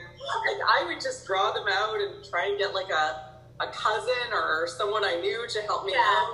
Like 0.47 0.61
I 0.65 0.85
would 0.85 1.01
just 1.01 1.27
draw 1.27 1.51
them 1.51 1.65
out 1.69 1.95
and 1.99 2.23
try 2.23 2.47
and 2.47 2.57
get 2.57 2.73
like 2.73 2.89
a 2.89 3.31
a 3.61 3.67
cousin 3.67 4.33
or 4.33 4.67
someone 4.67 5.03
I 5.03 5.19
knew 5.21 5.45
to 5.47 5.61
help 5.63 5.85
me 5.85 5.93
yeah. 5.93 5.99
out. 5.99 6.29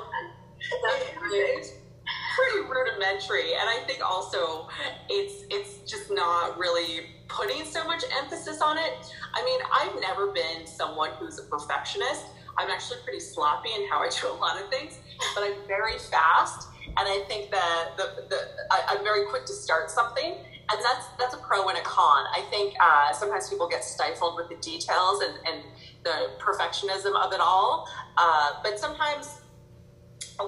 Pretty 2.36 2.70
rudimentary, 2.70 3.54
and 3.54 3.68
I 3.68 3.84
think 3.86 4.06
also 4.06 4.70
it's 5.10 5.44
it's 5.50 5.90
just 5.90 6.12
not 6.12 6.58
really 6.58 7.08
putting 7.28 7.66
so 7.66 7.84
much 7.84 8.04
emphasis 8.18 8.62
on 8.62 8.78
it. 8.78 8.94
I 9.34 9.44
mean, 9.44 9.60
I've 9.76 10.00
never 10.02 10.32
been 10.32 10.66
someone 10.66 11.12
who's 11.20 11.40
a 11.40 11.44
perfectionist. 11.44 12.26
I'm 12.58 12.70
actually 12.70 13.00
pretty 13.04 13.20
sloppy 13.20 13.70
in 13.76 13.88
how 13.90 14.00
I 14.00 14.10
do 14.10 14.30
a 14.30 14.34
lot 14.34 14.62
of 14.62 14.70
things, 14.70 15.00
but 15.36 15.44
I'm 15.44 15.68
very 15.68 15.98
fast 15.98 16.68
and 16.98 17.08
I 17.08 17.24
think 17.28 17.52
that 17.52 17.92
the, 17.96 18.26
the, 18.28 18.38
I, 18.72 18.96
am 18.96 19.04
very 19.04 19.28
quick 19.28 19.46
to 19.46 19.54
start 19.54 19.92
something, 19.92 20.34
and 20.34 20.80
that's 20.84 21.08
that's 21.20 21.36
a 21.36 21.38
pro 21.38 21.68
and 21.70 21.78
a 21.78 21.82
con. 21.82 22.26
I 22.36 22.44
think 22.50 22.74
uh, 22.82 23.14
sometimes 23.14 23.50
people 23.50 23.68
get 23.68 23.84
stifled 23.84 24.36
with 24.36 24.50
the 24.50 24.56
details 24.56 25.22
and, 25.22 25.34
and 25.48 25.64
the 26.04 26.32
perfectionism 26.40 27.16
of 27.16 27.34
it 27.34 27.40
all, 27.40 27.88
uh, 28.18 28.54
but 28.64 28.80
sometimes 28.80 29.42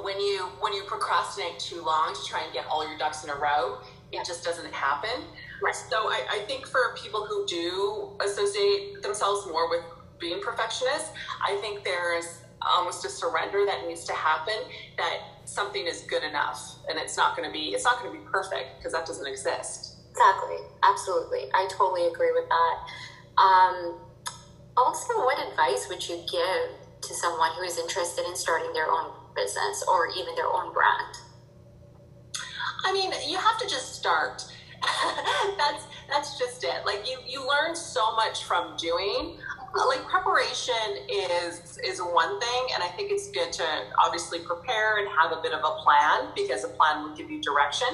when 0.02 0.20
you 0.20 0.50
when 0.60 0.74
you 0.74 0.84
procrastinate 0.88 1.60
too 1.60 1.84
long 1.84 2.16
to 2.16 2.28
try 2.28 2.44
and 2.44 2.52
get 2.52 2.66
all 2.66 2.88
your 2.88 2.98
ducks 2.98 3.24
in 3.24 3.30
a 3.30 3.36
row, 3.36 3.78
it 4.12 4.26
just 4.26 4.44
doesn't 4.44 4.74
happen. 4.74 5.26
Right. 5.62 5.76
So 5.76 5.98
I, 5.98 6.26
I 6.32 6.40
think 6.48 6.66
for 6.66 6.96
people 6.96 7.26
who 7.26 7.46
do 7.46 8.18
associate 8.26 9.04
themselves 9.04 9.46
more 9.46 9.70
with 9.70 9.84
being 10.20 10.42
perfectionists, 10.42 11.12
I 11.46 11.58
think 11.62 11.84
there's 11.84 12.42
almost 12.62 13.06
a 13.06 13.10
surrender 13.10 13.66
that 13.66 13.88
needs 13.88 14.04
to 14.06 14.14
happen 14.14 14.56
that 14.98 15.20
something 15.46 15.88
is 15.88 16.02
good 16.02 16.24
enough 16.24 16.76
and 16.90 17.00
it's 17.00 17.18
not 17.18 17.36
going 17.36 17.48
to 17.48 17.54
be 17.54 17.70
it's 17.70 17.84
not 17.84 18.02
going 18.02 18.14
to 18.14 18.20
be 18.20 18.26
perfect 18.30 18.78
because 18.78 18.94
that 18.94 19.06
doesn't 19.06 19.28
exist. 19.28 19.96
Exactly. 20.12 20.58
Absolutely. 20.84 21.50
I 21.54 21.68
totally 21.72 22.08
agree 22.08 22.32
with 22.34 22.50
that. 22.50 23.42
Um, 23.42 24.00
also 24.76 25.14
what 25.18 25.38
advice 25.50 25.88
would 25.90 26.08
you 26.08 26.18
give 26.30 27.02
to 27.02 27.14
someone 27.14 27.52
who 27.58 27.64
is 27.64 27.78
interested 27.78 28.26
in 28.28 28.36
starting 28.36 28.72
their 28.74 28.92
own 28.92 29.12
business 29.36 29.84
or 29.88 30.08
even 30.10 30.36
their 30.36 30.48
own 30.48 30.74
brand? 30.74 31.16
I 32.86 32.94
mean 32.94 33.12
you 33.28 33.38
have 33.38 33.58
to 33.60 33.68
just 33.68 33.96
start. 33.96 34.44
That's 35.58 35.84
that's 36.10 36.40
just 36.40 36.64
it. 36.64 36.86
Like 36.86 37.08
you 37.08 37.18
you 37.28 37.48
learn 37.48 37.76
so 37.76 38.16
much 38.16 38.46
from 38.46 38.76
doing 38.78 39.38
Uh, 39.76 39.88
like 39.88 40.04
preparation 40.08 40.74
is 41.08 41.78
is 41.84 42.00
one 42.00 42.40
thing 42.40 42.68
and 42.74 42.82
i 42.82 42.88
think 42.96 43.12
it's 43.12 43.30
good 43.30 43.52
to 43.52 43.64
obviously 44.04 44.40
prepare 44.40 44.98
and 44.98 45.08
have 45.10 45.32
a 45.32 45.42
bit 45.42 45.54
of 45.54 45.60
a 45.60 45.84
plan 45.84 46.30
because 46.36 46.64
a 46.64 46.70
plan 46.70 47.04
will 47.04 47.16
give 47.16 47.30
you 47.30 47.42
direction. 47.42 47.88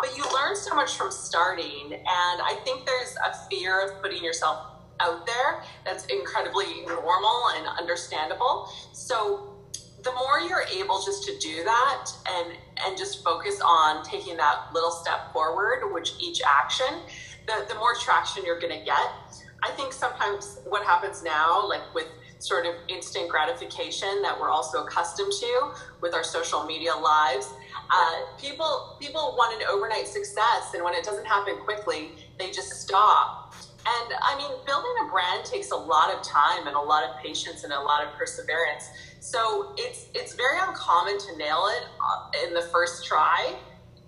But 0.00 0.16
you 0.16 0.24
learn 0.32 0.56
so 0.56 0.74
much 0.74 0.96
from 0.96 1.10
starting 1.10 1.92
and 1.92 2.36
i 2.42 2.58
think 2.64 2.86
there's 2.86 3.16
a 3.16 3.34
fear 3.50 3.86
of 3.86 4.02
putting 4.02 4.24
yourself 4.24 4.66
out 5.00 5.26
there 5.26 5.62
that's 5.84 6.06
incredibly 6.06 6.84
normal 6.86 7.50
and 7.56 7.66
understandable. 7.78 8.68
So 8.92 9.54
the 10.02 10.12
more 10.12 10.40
you're 10.40 10.64
able 10.74 11.02
just 11.04 11.24
to 11.24 11.38
do 11.38 11.62
that 11.64 12.10
and 12.26 12.56
and 12.78 12.96
just 12.96 13.22
focus 13.24 13.60
on 13.60 14.04
taking 14.04 14.36
that 14.36 14.72
little 14.72 14.92
step 14.92 15.32
forward 15.32 15.92
which 15.92 16.12
each 16.20 16.40
action 16.46 17.00
the, 17.46 17.66
the 17.68 17.74
more 17.74 17.94
traction 17.94 18.44
you're 18.44 18.60
going 18.60 18.78
to 18.78 18.84
get 18.84 19.27
I 19.62 19.70
think 19.72 19.92
sometimes 19.92 20.60
what 20.66 20.84
happens 20.84 21.22
now, 21.22 21.66
like 21.66 21.92
with 21.94 22.06
sort 22.38 22.66
of 22.66 22.74
instant 22.88 23.28
gratification 23.28 24.22
that 24.22 24.38
we're 24.38 24.50
also 24.50 24.84
accustomed 24.84 25.32
to 25.32 25.72
with 26.00 26.14
our 26.14 26.22
social 26.22 26.64
media 26.64 26.94
lives, 26.94 27.52
uh, 27.90 28.38
people 28.38 28.96
people 29.00 29.34
want 29.36 29.60
an 29.60 29.68
overnight 29.68 30.06
success, 30.06 30.74
and 30.74 30.84
when 30.84 30.94
it 30.94 31.04
doesn't 31.04 31.26
happen 31.26 31.56
quickly, 31.64 32.12
they 32.38 32.50
just 32.50 32.70
stop. 32.80 33.54
And 33.86 34.12
I 34.22 34.36
mean, 34.36 34.50
building 34.66 34.94
a 35.06 35.10
brand 35.10 35.44
takes 35.44 35.70
a 35.70 35.76
lot 35.76 36.14
of 36.14 36.22
time 36.22 36.66
and 36.66 36.76
a 36.76 36.80
lot 36.80 37.08
of 37.08 37.16
patience 37.22 37.64
and 37.64 37.72
a 37.72 37.80
lot 37.80 38.06
of 38.06 38.12
perseverance. 38.14 38.90
So 39.20 39.74
it's 39.76 40.06
it's 40.14 40.34
very 40.34 40.58
uncommon 40.60 41.18
to 41.18 41.36
nail 41.36 41.66
it 41.76 41.86
uh, 42.00 42.46
in 42.46 42.54
the 42.54 42.62
first 42.62 43.04
try 43.04 43.56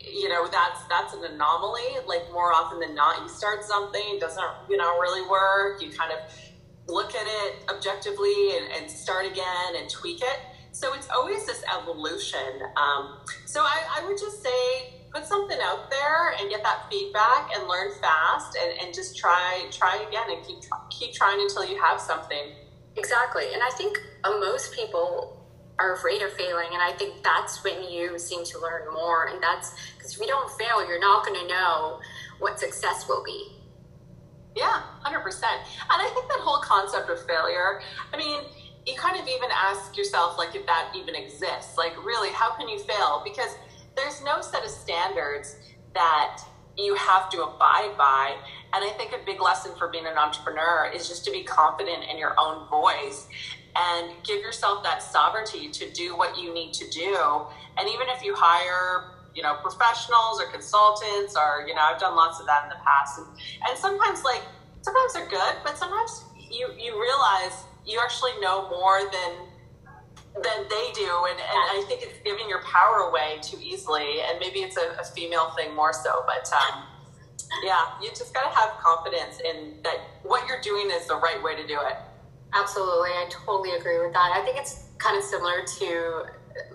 you 0.01 0.29
know 0.29 0.47
that's 0.51 0.85
that's 0.89 1.15
an 1.15 1.25
anomaly. 1.25 2.01
Like 2.07 2.31
more 2.33 2.53
often 2.53 2.81
than 2.81 2.95
not 2.95 3.21
you 3.23 3.29
start 3.29 3.65
something 3.65 4.19
doesn't 4.21 4.45
you 4.69 4.77
know 4.77 4.99
really 4.99 5.29
work. 5.29 5.83
You 5.83 5.91
kind 5.91 6.13
of 6.13 6.19
look 6.89 7.15
at 7.15 7.27
it 7.27 7.65
objectively 7.69 8.57
and, 8.57 8.73
and 8.73 8.91
start 8.91 9.27
again 9.27 9.77
and 9.77 9.89
tweak 9.89 10.21
it. 10.21 10.41
So 10.73 10.93
it's 10.95 11.09
always 11.11 11.47
this 11.47 11.63
evolution. 11.79 12.63
Um, 12.77 13.21
so 13.45 13.61
I, 13.63 14.01
I, 14.01 14.07
would 14.07 14.19
just 14.19 14.43
say 14.43 14.95
put 15.13 15.25
something 15.25 15.59
out 15.63 15.91
there 15.91 16.33
and 16.39 16.49
get 16.49 16.63
that 16.63 16.87
feedback 16.91 17.51
and 17.55 17.69
learn 17.69 17.93
fast 18.01 18.57
and, 18.61 18.81
and 18.81 18.95
just 18.95 19.17
try 19.17 19.67
try 19.71 20.05
again 20.09 20.31
and 20.31 20.47
keep 20.47 20.59
keep 20.91 21.13
trying 21.13 21.41
until 21.41 21.65
you 21.65 21.81
have 21.81 22.01
something. 22.01 22.55
Exactly. 22.97 23.53
And 23.53 23.63
i 23.63 23.71
think 23.77 23.99
most 24.25 24.75
people 24.75 25.40
are 25.81 25.95
afraid 25.95 26.21
of 26.23 26.33
failing. 26.35 26.69
And 26.73 26.83
I 26.83 26.93
think 26.93 27.23
that's 27.25 27.65
when 27.65 27.83
you 27.91 28.19
seem 28.19 28.45
to 28.45 28.59
learn 28.61 28.93
more. 28.93 29.29
And 29.29 29.43
that's 29.43 29.75
because 29.97 30.15
if 30.15 30.21
you 30.21 30.27
don't 30.27 30.51
fail, 30.59 30.87
you're 30.87 31.01
not 31.01 31.25
going 31.27 31.41
to 31.41 31.49
know 31.49 32.01
what 32.39 32.61
success 32.61 33.09
will 33.09 33.25
be. 33.25 33.57
Yeah, 34.55 34.83
100%. 35.05 35.15
And 35.25 35.43
I 35.89 36.11
think 36.13 36.29
that 36.29 36.41
whole 36.41 36.61
concept 36.63 37.09
of 37.09 37.25
failure, 37.27 37.81
I 38.13 38.17
mean, 38.17 38.43
you 38.87 38.95
kind 38.97 39.19
of 39.19 39.27
even 39.27 39.49
ask 39.53 39.97
yourself, 39.97 40.37
like, 40.37 40.55
if 40.55 40.67
that 40.67 40.93
even 40.95 41.15
exists. 41.15 41.79
Like, 41.79 41.97
really, 42.05 42.31
how 42.31 42.57
can 42.57 42.69
you 42.69 42.79
fail? 42.81 43.23
Because 43.25 43.57
there's 43.97 44.23
no 44.23 44.41
set 44.41 44.65
of 44.65 44.71
standards 44.71 45.57
that 45.95 46.43
you 46.77 46.95
have 46.95 47.31
to 47.31 47.43
abide 47.43 47.97
by. 47.97 48.37
And 48.73 48.85
I 48.85 48.91
think 48.91 49.13
a 49.13 49.25
big 49.25 49.41
lesson 49.41 49.73
for 49.79 49.89
being 49.89 50.07
an 50.07 50.17
entrepreneur 50.17 50.91
is 50.95 51.09
just 51.09 51.25
to 51.27 51.31
be 51.31 51.43
confident 51.45 52.05
in 52.11 52.19
your 52.19 52.35
own 52.39 52.69
voice 52.69 53.29
and 53.77 54.13
give 54.25 54.41
yourself 54.41 54.83
that 54.83 55.03
sovereignty 55.03 55.69
to 55.71 55.91
do 55.93 56.17
what 56.17 56.39
you 56.39 56.53
need 56.53 56.73
to 56.75 56.89
do. 56.91 57.47
And 57.79 57.89
even 57.89 58.09
if 58.09 58.25
you 58.25 58.35
hire, 58.37 59.15
you 59.35 59.43
know, 59.43 59.57
professionals 59.63 60.41
or 60.41 60.51
consultants, 60.51 61.37
or 61.37 61.65
you 61.67 61.75
know, 61.75 61.83
I've 61.83 62.01
done 62.01 62.17
lots 62.17 62.41
of 62.41 62.47
that 62.47 62.65
in 62.65 62.71
the 62.71 62.83
past, 62.85 63.19
and, 63.19 63.27
and 63.69 63.79
sometimes 63.79 64.25
like 64.25 64.43
sometimes 64.83 65.15
they're 65.15 65.29
good, 65.29 65.55
but 65.65 65.77
sometimes 65.79 66.25
you 66.51 66.69
you 66.79 67.01
realize 67.01 67.65
you 67.87 68.01
actually 68.03 68.33
know 68.41 68.69
more 68.69 69.01
than 69.11 69.47
than 70.35 70.69
they 70.69 70.91
do, 70.95 71.11
and, 71.29 71.39
and 71.39 71.61
I 71.75 71.85
think 71.89 72.03
it's 72.03 72.21
giving 72.25 72.49
your 72.49 72.63
power 72.63 73.09
away 73.09 73.39
too 73.43 73.59
easily. 73.61 74.21
And 74.29 74.39
maybe 74.39 74.61
it's 74.61 74.77
a, 74.77 74.97
a 75.01 75.05
female 75.05 75.51
thing 75.57 75.75
more 75.75 75.93
so, 75.93 76.25
but. 76.27 76.51
Um, 76.53 76.85
yeah, 77.65 77.99
you 78.01 78.11
just 78.11 78.33
got 78.33 78.49
to 78.49 78.57
have 78.57 78.79
confidence 78.79 79.41
in 79.41 79.75
that 79.83 79.99
what 80.23 80.47
you're 80.47 80.61
doing 80.61 80.89
is 80.91 81.07
the 81.07 81.17
right 81.17 81.43
way 81.43 81.57
to 81.57 81.67
do 81.67 81.79
it. 81.81 81.97
Absolutely. 82.53 83.11
I 83.11 83.27
totally 83.31 83.77
agree 83.77 83.99
with 83.99 84.13
that. 84.13 84.33
I 84.35 84.45
think 84.45 84.57
it's 84.57 84.85
kind 84.99 85.17
of 85.17 85.23
similar 85.23 85.65
to 85.79 86.27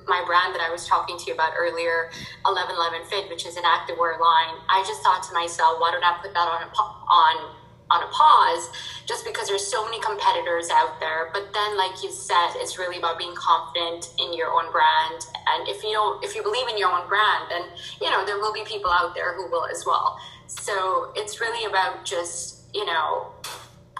my 0.07 0.23
brand 0.25 0.55
that 0.55 0.61
I 0.61 0.71
was 0.71 0.87
talking 0.87 1.17
to 1.17 1.25
you 1.27 1.33
about 1.33 1.53
earlier, 1.57 2.09
1111 2.47 3.09
Fit, 3.09 3.29
which 3.29 3.45
is 3.45 3.57
an 3.57 3.63
activewear 3.63 4.19
line. 4.19 4.55
I 4.69 4.83
just 4.87 5.03
thought 5.03 5.21
to 5.27 5.33
myself, 5.33 5.79
why 5.79 5.91
don't 5.91 6.03
I 6.03 6.17
put 6.21 6.33
that 6.33 6.47
on 6.47 6.63
a, 6.63 6.69
on 6.71 7.55
on 7.91 8.01
a 8.01 8.07
pause 8.07 8.71
just 9.05 9.23
because 9.25 9.47
there's 9.47 9.65
so 9.65 9.85
many 9.85 10.01
competitors 10.01 10.69
out 10.71 10.99
there 10.99 11.29
but 11.33 11.53
then 11.53 11.77
like 11.77 12.01
you 12.01 12.11
said 12.11 12.49
it's 12.55 12.79
really 12.79 12.97
about 12.97 13.17
being 13.17 13.33
confident 13.35 14.09
in 14.17 14.33
your 14.33 14.49
own 14.49 14.71
brand 14.71 15.27
and 15.53 15.67
if 15.67 15.83
you 15.83 15.91
don't 15.91 16.23
if 16.23 16.35
you 16.35 16.41
believe 16.41 16.67
in 16.67 16.79
your 16.79 16.89
own 16.89 17.07
brand 17.07 17.45
then 17.47 17.61
you 18.01 18.09
know 18.09 18.25
there 18.25 18.37
will 18.37 18.53
be 18.53 18.63
people 18.65 18.89
out 18.89 19.13
there 19.13 19.35
who 19.35 19.47
will 19.51 19.67
as 19.67 19.85
well 19.85 20.17
so 20.47 21.13
it's 21.15 21.39
really 21.39 21.65
about 21.69 22.03
just 22.03 22.63
you 22.73 22.85
know 22.85 23.27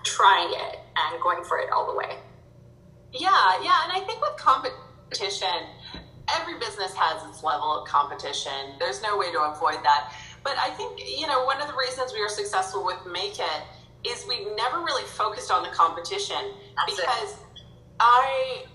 trying 0.06 0.50
it 0.50 0.80
and 0.96 1.22
going 1.22 1.44
for 1.44 1.60
it 1.60 1.70
all 1.72 1.92
the 1.92 1.98
way. 1.98 2.18
Yeah, 3.12 3.62
yeah. 3.64 3.84
And 3.84 3.92
I 3.92 4.04
think 4.06 4.22
with 4.22 4.38
competition, 4.38 5.50
every 6.34 6.58
business 6.60 6.94
has 6.96 7.28
its 7.30 7.44
level 7.44 7.82
of 7.82 7.88
competition. 7.88 8.78
There's 8.80 9.02
no 9.02 9.18
way 9.18 9.32
to 9.32 9.42
avoid 9.42 9.84
that. 9.84 10.14
But 10.44 10.58
I 10.58 10.70
think, 10.72 11.02
you 11.04 11.28
know, 11.28 11.44
one 11.46 11.62
of 11.62 11.68
the 11.68 11.76
reasons 11.76 12.14
we 12.14 12.22
were 12.22 12.30
successful 12.30 12.86
with 12.86 12.98
Make 13.12 13.40
It 13.40 13.64
is 14.08 14.26
we 14.28 14.46
never 14.56 14.80
really 14.80 15.04
focused 15.04 15.52
on 15.52 15.64
the 15.64 15.70
competition 15.70 16.54
That's 16.76 16.96
because 16.96 17.34
it. 17.34 17.62
I 18.00 18.66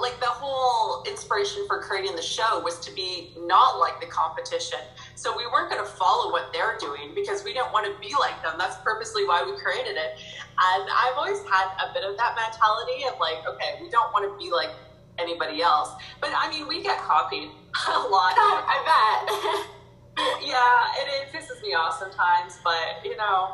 like 0.00 0.18
the 0.20 0.26
whole 0.26 1.02
inspiration 1.04 1.66
for 1.66 1.82
creating 1.82 2.14
the 2.14 2.22
show 2.22 2.60
was 2.62 2.78
to 2.80 2.94
be 2.94 3.34
not 3.38 3.78
like 3.78 4.00
the 4.00 4.06
competition. 4.06 4.78
So 5.20 5.36
we 5.36 5.44
weren't 5.52 5.68
going 5.68 5.84
to 5.84 5.92
follow 6.00 6.32
what 6.32 6.48
they're 6.50 6.80
doing 6.80 7.12
because 7.14 7.44
we 7.44 7.52
didn't 7.52 7.76
want 7.76 7.84
to 7.84 7.92
be 8.00 8.16
like 8.16 8.40
them. 8.40 8.56
That's 8.56 8.80
purposely 8.80 9.28
why 9.28 9.44
we 9.44 9.52
created 9.60 10.00
it. 10.00 10.16
And 10.16 10.88
I've 10.88 11.12
always 11.12 11.44
had 11.44 11.68
a 11.76 11.92
bit 11.92 12.08
of 12.08 12.16
that 12.16 12.40
mentality 12.40 13.04
of 13.04 13.20
like, 13.20 13.44
okay, 13.44 13.76
we 13.84 13.92
don't 13.92 14.08
want 14.16 14.24
to 14.24 14.32
be 14.40 14.50
like 14.50 14.72
anybody 15.18 15.60
else. 15.60 15.92
But 16.24 16.30
I 16.32 16.48
mean, 16.48 16.66
we 16.66 16.82
get 16.82 16.96
copied 17.04 17.52
a 17.88 18.00
lot. 18.08 18.32
I 18.32 18.80
bet. 18.88 20.40
yeah, 20.40 21.04
it, 21.04 21.28
it 21.28 21.36
pisses 21.36 21.60
me 21.60 21.76
off 21.76 22.00
sometimes, 22.00 22.56
but 22.64 23.04
you 23.04 23.14
know, 23.18 23.52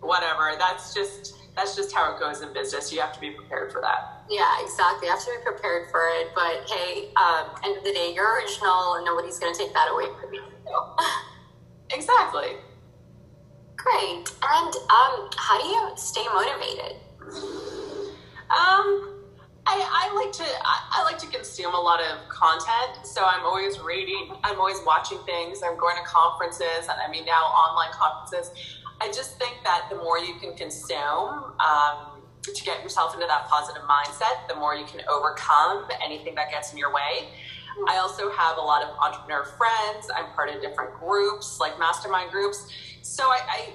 whatever. 0.00 0.52
That's 0.58 0.92
just 0.92 1.32
that's 1.56 1.74
just 1.74 1.94
how 1.94 2.14
it 2.14 2.20
goes 2.20 2.42
in 2.42 2.52
business. 2.52 2.92
You 2.92 3.00
have 3.00 3.14
to 3.14 3.20
be 3.20 3.30
prepared 3.30 3.72
for 3.72 3.80
that. 3.80 4.20
Yeah, 4.28 4.52
exactly. 4.60 5.08
You 5.08 5.14
have 5.16 5.24
to 5.24 5.32
be 5.32 5.48
prepared 5.48 5.88
for 5.90 6.04
it. 6.20 6.28
But 6.34 6.68
hey, 6.68 7.08
um, 7.16 7.56
end 7.64 7.78
of 7.78 7.84
the 7.84 7.92
day, 7.92 8.12
you're 8.14 8.36
original, 8.36 9.00
and 9.00 9.04
nobody's 9.06 9.38
going 9.38 9.54
to 9.54 9.58
take 9.58 9.72
that 9.72 9.88
away 9.90 10.12
from 10.20 10.34
you. 10.34 10.53
Exactly. 11.92 12.56
Great. 13.76 14.32
And 14.42 14.74
um, 14.74 15.30
how 15.36 15.60
do 15.60 15.68
you 15.68 15.90
stay 15.96 16.24
motivated? 16.34 16.96
Um, 18.50 19.14
I, 19.66 19.80
I 19.80 20.14
like 20.14 20.32
to 20.32 20.44
I, 20.44 21.00
I, 21.00 21.04
like 21.04 21.18
to 21.18 21.26
consume 21.26 21.74
a 21.74 21.80
lot 21.80 22.00
of 22.00 22.28
content, 22.28 23.06
so 23.06 23.24
I'm 23.24 23.44
always 23.44 23.80
reading. 23.80 24.32
I'm 24.44 24.58
always 24.58 24.78
watching 24.84 25.18
things. 25.24 25.62
I'm 25.64 25.78
going 25.78 25.96
to 25.96 26.02
conferences, 26.02 26.88
and 26.88 26.98
I 27.00 27.10
mean 27.10 27.24
now 27.24 27.44
online 27.44 27.92
conferences. 27.92 28.52
I 29.00 29.08
just 29.08 29.38
think 29.38 29.56
that 29.64 29.86
the 29.90 29.96
more 29.96 30.18
you 30.18 30.34
can 30.40 30.54
consume 30.54 31.54
um, 31.60 32.22
to 32.42 32.64
get 32.64 32.82
yourself 32.82 33.14
into 33.14 33.26
that 33.26 33.48
positive 33.48 33.82
mindset, 33.82 34.48
the 34.48 34.54
more 34.54 34.74
you 34.74 34.84
can 34.84 35.00
overcome 35.08 35.88
anything 36.04 36.34
that 36.34 36.50
gets 36.50 36.72
in 36.72 36.78
your 36.78 36.92
way. 36.92 37.28
I 37.88 37.98
also 37.98 38.30
have 38.30 38.56
a 38.58 38.60
lot 38.60 38.82
of 38.82 38.96
entrepreneur 38.98 39.44
friends. 39.44 40.10
I'm 40.14 40.26
part 40.32 40.50
of 40.50 40.60
different 40.60 40.94
groups, 40.98 41.58
like 41.60 41.78
mastermind 41.78 42.30
groups. 42.30 42.68
So 43.02 43.24
I, 43.24 43.40
I, 43.48 43.68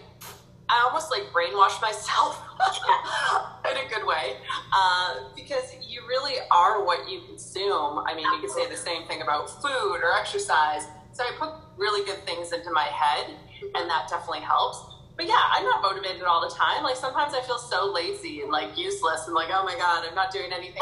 I 0.69 0.83
almost 0.85 1.11
like 1.11 1.23
brainwash 1.33 1.81
myself 1.81 2.41
in 3.69 3.77
a 3.77 3.89
good 3.89 4.05
way 4.05 4.37
uh, 4.73 5.29
because 5.35 5.75
you 5.85 6.01
really 6.07 6.35
are 6.51 6.85
what 6.85 7.09
you 7.09 7.21
consume. 7.27 8.03
I 8.07 8.13
mean, 8.15 8.25
you 8.33 8.39
could 8.41 8.51
say 8.51 8.69
the 8.69 8.77
same 8.77 9.07
thing 9.07 9.21
about 9.21 9.49
food 9.61 9.99
or 10.01 10.13
exercise. 10.19 10.83
So 11.11 11.23
I 11.23 11.31
put 11.37 11.49
really 11.77 12.05
good 12.05 12.23
things 12.25 12.53
into 12.53 12.71
my 12.71 12.85
head, 12.85 13.35
and 13.75 13.89
that 13.89 14.07
definitely 14.09 14.41
helps 14.41 14.85
but 15.19 15.27
yeah, 15.27 15.51
I'm 15.51 15.65
not 15.65 15.81
motivated 15.81 16.23
all 16.23 16.39
the 16.39 16.55
time. 16.55 16.81
Like 16.81 16.95
sometimes 16.95 17.33
I 17.33 17.41
feel 17.41 17.57
so 17.57 17.91
lazy 17.91 18.39
and 18.39 18.49
like 18.49 18.77
useless 18.77 19.25
and 19.27 19.35
like, 19.35 19.49
oh 19.51 19.65
my 19.65 19.75
god, 19.75 20.05
I'm 20.07 20.15
not 20.15 20.31
doing 20.31 20.53
anything 20.53 20.81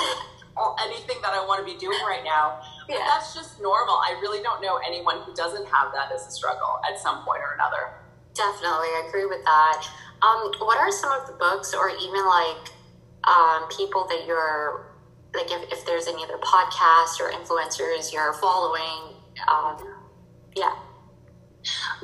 anything 0.82 1.18
that 1.22 1.34
I 1.34 1.46
want 1.46 1.66
to 1.66 1.66
be 1.66 1.78
doing 1.80 2.00
right 2.06 2.24
now. 2.24 2.62
Yeah. 2.90 3.04
That's 3.08 3.36
just 3.36 3.62
normal. 3.62 3.96
I 3.96 4.18
really 4.22 4.42
don't 4.42 4.62
know 4.62 4.80
anyone 4.86 5.22
who 5.24 5.34
doesn't 5.34 5.66
have 5.68 5.92
that 5.94 6.12
as 6.12 6.26
a 6.28 6.32
struggle 6.32 6.80
at 6.90 7.00
some 7.00 7.24
point 7.26 7.42
or 7.42 7.54
another. 7.54 8.00
Definitely, 8.34 8.88
I 8.96 9.06
agree 9.10 9.26
with 9.26 9.44
that. 9.44 9.88
Um, 10.22 10.52
what 10.60 10.78
are 10.78 10.92
some 10.92 11.12
of 11.12 11.28
the 11.28 11.34
books 11.34 11.74
or 11.74 11.90
even 11.90 12.26
like 12.26 12.72
um, 13.28 13.68
people 13.76 14.08
that 14.10 14.26
you're 14.26 14.96
like 15.36 15.52
if, 15.52 15.72
if 15.72 15.86
there's 15.86 16.08
any 16.08 16.24
other 16.24 16.38
podcasts 16.38 17.20
or 17.20 17.32
influencers 17.32 18.14
you're 18.14 18.34
following? 18.34 19.16
Um, 19.48 19.78
yeah. 20.56 20.74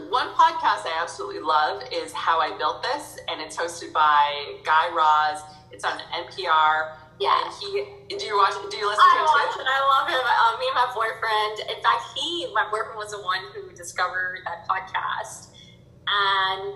One 0.10 0.28
podcast 0.30 0.86
I 0.86 1.00
absolutely 1.02 1.42
love 1.42 1.84
is 1.94 2.12
How 2.12 2.40
I 2.40 2.58
Built 2.58 2.84
This, 2.84 3.18
and 3.30 3.40
it's 3.40 3.56
hosted 3.56 3.94
by 3.94 4.58
Guy 4.64 4.90
Raz. 4.94 5.42
It's 5.72 5.86
on 5.86 5.98
NPR. 6.12 6.98
Yeah. 7.24 7.48
And 7.48 7.56
he, 7.56 7.88
do 8.12 8.26
you 8.28 8.36
watch? 8.36 8.60
Do 8.60 8.76
you 8.76 8.84
listen 8.84 9.00
I 9.00 9.16
to 9.16 9.24
watch 9.24 9.56
it? 9.56 9.64
I 9.64 9.80
love 9.88 10.08
him. 10.12 10.20
Um, 10.20 10.60
me 10.60 10.68
and 10.68 10.76
my 10.76 10.92
boyfriend. 10.92 11.64
In 11.72 11.80
fact, 11.80 12.12
he, 12.12 12.52
my 12.52 12.68
boyfriend, 12.68 13.00
was 13.00 13.16
the 13.16 13.24
one 13.24 13.40
who 13.56 13.72
discovered 13.72 14.44
that 14.44 14.68
podcast, 14.68 15.56
and 16.04 16.76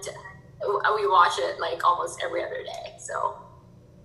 we 0.95 1.07
watch 1.07 1.35
it 1.37 1.59
like 1.59 1.83
almost 1.83 2.23
every 2.23 2.43
other 2.43 2.63
day. 2.63 2.95
So 2.97 3.43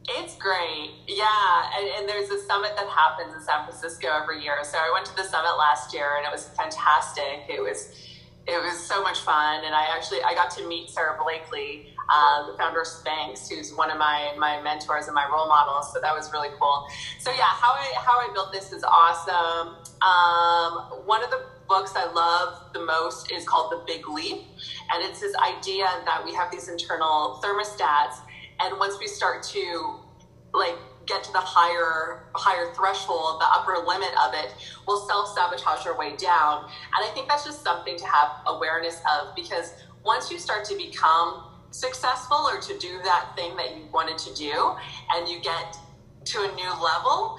it's 0.08 0.36
great. 0.36 0.90
Yeah. 1.06 1.70
And, 1.78 1.88
and, 1.98 2.08
there's 2.08 2.28
a 2.30 2.40
summit 2.42 2.72
that 2.76 2.88
happens 2.88 3.34
in 3.34 3.40
San 3.40 3.64
Francisco 3.64 4.08
every 4.10 4.42
year. 4.42 4.58
So 4.64 4.78
I 4.78 4.90
went 4.92 5.06
to 5.06 5.16
the 5.16 5.22
summit 5.22 5.56
last 5.56 5.94
year 5.94 6.16
and 6.16 6.26
it 6.26 6.32
was 6.32 6.48
fantastic. 6.48 7.46
It 7.48 7.62
was 7.62 7.94
it 8.46 8.62
was 8.62 8.78
so 8.78 9.02
much 9.02 9.20
fun. 9.20 9.64
And 9.64 9.74
i 9.74 9.86
actually 9.94 10.22
i 10.22 10.34
got 10.34 10.50
to 10.52 10.66
meet 10.66 10.90
Sara 10.90 11.16
Blakely 11.22 11.88
uh, 12.12 12.50
the 12.50 12.58
founder 12.58 12.80
of 12.80 12.86
spanx 12.86 13.48
who's 13.48 13.72
one 13.74 13.90
of 13.90 13.98
my 13.98 14.34
my 14.38 14.60
mentors 14.62 15.06
and 15.06 15.14
my 15.14 15.26
role 15.32 15.48
models. 15.48 15.92
So 15.92 16.00
that 16.00 16.14
was 16.14 16.32
really 16.32 16.50
cool. 16.60 16.86
So 17.18 17.30
yeah 17.30 17.44
how 17.44 17.72
i 17.72 17.92
how 17.96 18.18
i 18.18 18.30
built 18.32 18.52
this 18.52 18.72
is 18.72 18.84
awesome. 18.84 19.76
Um, 20.02 21.04
one 21.06 21.22
of 21.22 21.30
the 21.30 21.44
books 21.68 21.92
i 21.96 22.10
love 22.12 22.72
the 22.74 22.84
most 22.84 23.30
is 23.30 23.46
called 23.46 23.72
the 23.72 23.84
big 23.86 24.08
leap. 24.08 24.42
And 24.92 25.04
it's 25.04 25.20
this 25.20 25.34
idea 25.36 25.86
that 26.04 26.22
we 26.24 26.34
have 26.34 26.50
these 26.50 26.68
internal 26.68 27.40
thermostats. 27.42 28.16
And 28.60 28.78
once 28.78 28.98
we 28.98 29.06
start 29.06 29.42
to 29.44 30.00
like 30.52 30.76
get 31.06 31.24
to 31.24 31.32
the 31.32 31.40
higher 31.40 32.24
higher 32.34 32.72
threshold, 32.74 33.40
the 33.40 33.46
upper 33.46 33.84
limit 33.86 34.10
of 34.26 34.34
it, 34.34 34.54
will 34.86 35.06
self 35.06 35.28
sabotage 35.34 35.84
your 35.84 35.98
way 35.98 36.16
down. 36.16 36.64
And 36.64 37.04
I 37.04 37.10
think 37.14 37.28
that's 37.28 37.44
just 37.44 37.62
something 37.62 37.96
to 37.96 38.06
have 38.06 38.28
awareness 38.46 39.00
of 39.18 39.34
because 39.34 39.74
once 40.04 40.30
you 40.30 40.38
start 40.38 40.64
to 40.66 40.76
become 40.76 41.44
successful 41.70 42.36
or 42.36 42.60
to 42.60 42.78
do 42.78 43.00
that 43.04 43.32
thing 43.36 43.56
that 43.56 43.76
you 43.76 43.84
wanted 43.92 44.18
to 44.18 44.34
do, 44.34 44.74
and 45.14 45.28
you 45.28 45.40
get 45.40 45.76
to 46.24 46.38
a 46.38 46.54
new 46.54 46.70
level, 46.82 47.38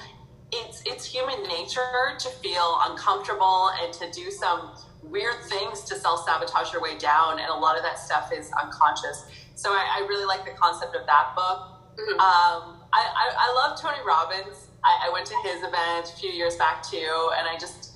it's 0.52 0.84
it's 0.86 1.06
human 1.06 1.42
nature 1.44 2.16
to 2.20 2.30
feel 2.30 2.80
uncomfortable 2.88 3.72
and 3.82 3.94
to 3.94 4.12
do 4.12 4.30
some 4.32 4.76
weird 5.02 5.42
things 5.46 5.82
to 5.82 5.96
self 5.96 6.26
sabotage 6.26 6.72
your 6.72 6.82
way 6.82 6.98
down, 6.98 7.40
and 7.40 7.50
a 7.50 7.56
lot 7.56 7.78
of 7.78 7.84
that 7.84 8.00
stuff 8.00 8.32
is 8.34 8.52
unconscious. 8.62 9.26
So 9.56 9.70
I, 9.72 10.00
I 10.02 10.08
really 10.08 10.26
like 10.26 10.46
the 10.46 10.52
concept 10.52 10.96
of 10.96 11.06
that 11.06 11.34
book. 11.36 11.70
Mm-hmm. 12.00 12.20
Um, 12.20 12.83
I, 12.94 13.02
I, 13.02 13.36
I, 13.36 13.54
love 13.56 13.82
Tony 13.82 13.98
Robbins. 14.06 14.68
I, 14.84 15.08
I, 15.08 15.12
went 15.12 15.26
to 15.26 15.36
his 15.44 15.64
event 15.64 16.14
a 16.14 16.20
few 16.20 16.30
years 16.30 16.56
back 16.58 16.84
too, 16.84 17.32
and 17.38 17.48
I 17.48 17.58
just 17.60 17.94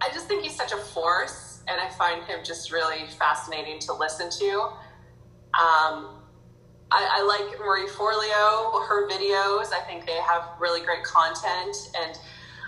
I 0.00 0.08
just 0.10 0.28
think 0.28 0.44
he's 0.44 0.54
such 0.54 0.72
a 0.72 0.76
force, 0.76 1.62
and 1.66 1.80
I 1.80 1.88
find 1.90 2.22
him 2.24 2.40
just 2.44 2.70
really 2.70 3.06
fascinating 3.18 3.80
to 3.80 3.92
listen 3.92 4.30
to. 4.30 4.52
Um, 5.54 6.22
I, 6.92 7.18
I, 7.18 7.22
like 7.22 7.58
Marie 7.58 7.88
Forleo, 7.88 8.86
her 8.86 9.08
videos. 9.08 9.72
I 9.72 9.82
think 9.86 10.06
they 10.06 10.20
have 10.20 10.44
really 10.60 10.80
great 10.80 11.02
content, 11.02 11.76
and 12.00 12.18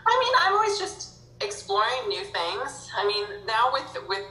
I 0.06 0.18
mean, 0.18 0.32
I'm 0.40 0.54
always 0.54 0.78
just 0.78 1.20
exploring 1.40 2.08
new 2.08 2.24
things. 2.24 2.90
I 2.96 3.06
mean, 3.06 3.46
now 3.46 3.70
with 3.72 4.08
with 4.08 4.24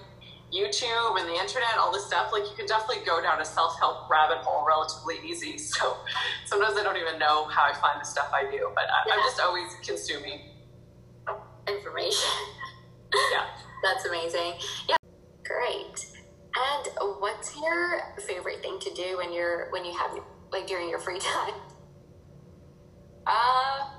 YouTube 0.53 1.19
and 1.19 1.27
the 1.27 1.33
internet, 1.33 1.77
all 1.77 1.91
this 1.91 2.05
stuff, 2.05 2.31
like 2.31 2.43
you 2.43 2.55
can 2.55 2.65
definitely 2.65 3.03
go 3.05 3.21
down 3.21 3.41
a 3.41 3.45
self 3.45 3.77
help 3.79 4.09
rabbit 4.09 4.37
hole 4.37 4.65
relatively 4.65 5.15
easy. 5.25 5.57
So 5.77 5.97
sometimes 6.45 6.77
I 6.77 6.83
don't 6.83 6.97
even 6.97 7.19
know 7.19 7.45
how 7.45 7.63
I 7.63 7.73
find 7.73 8.01
the 8.01 8.05
stuff 8.05 8.31
I 8.33 8.49
do, 8.49 8.71
but 8.73 8.85
I, 8.85 9.13
am 9.13 9.19
just 9.19 9.39
always 9.39 9.75
consuming 9.85 10.41
information. 11.67 12.29
yeah, 13.31 13.45
that's 13.83 14.05
amazing. 14.05 14.53
Yeah, 14.87 14.95
great. 15.45 16.07
And 16.55 16.87
what's 17.19 17.55
your 17.55 18.01
favorite 18.25 18.61
thing 18.61 18.79
to 18.79 18.93
do 18.93 19.17
when 19.17 19.31
you're 19.33 19.69
when 19.71 19.85
you 19.85 19.95
have 19.95 20.17
like 20.51 20.65
during 20.65 20.89
your 20.89 20.99
free 20.99 21.19
time? 21.19 21.53
Uh, 23.27 23.89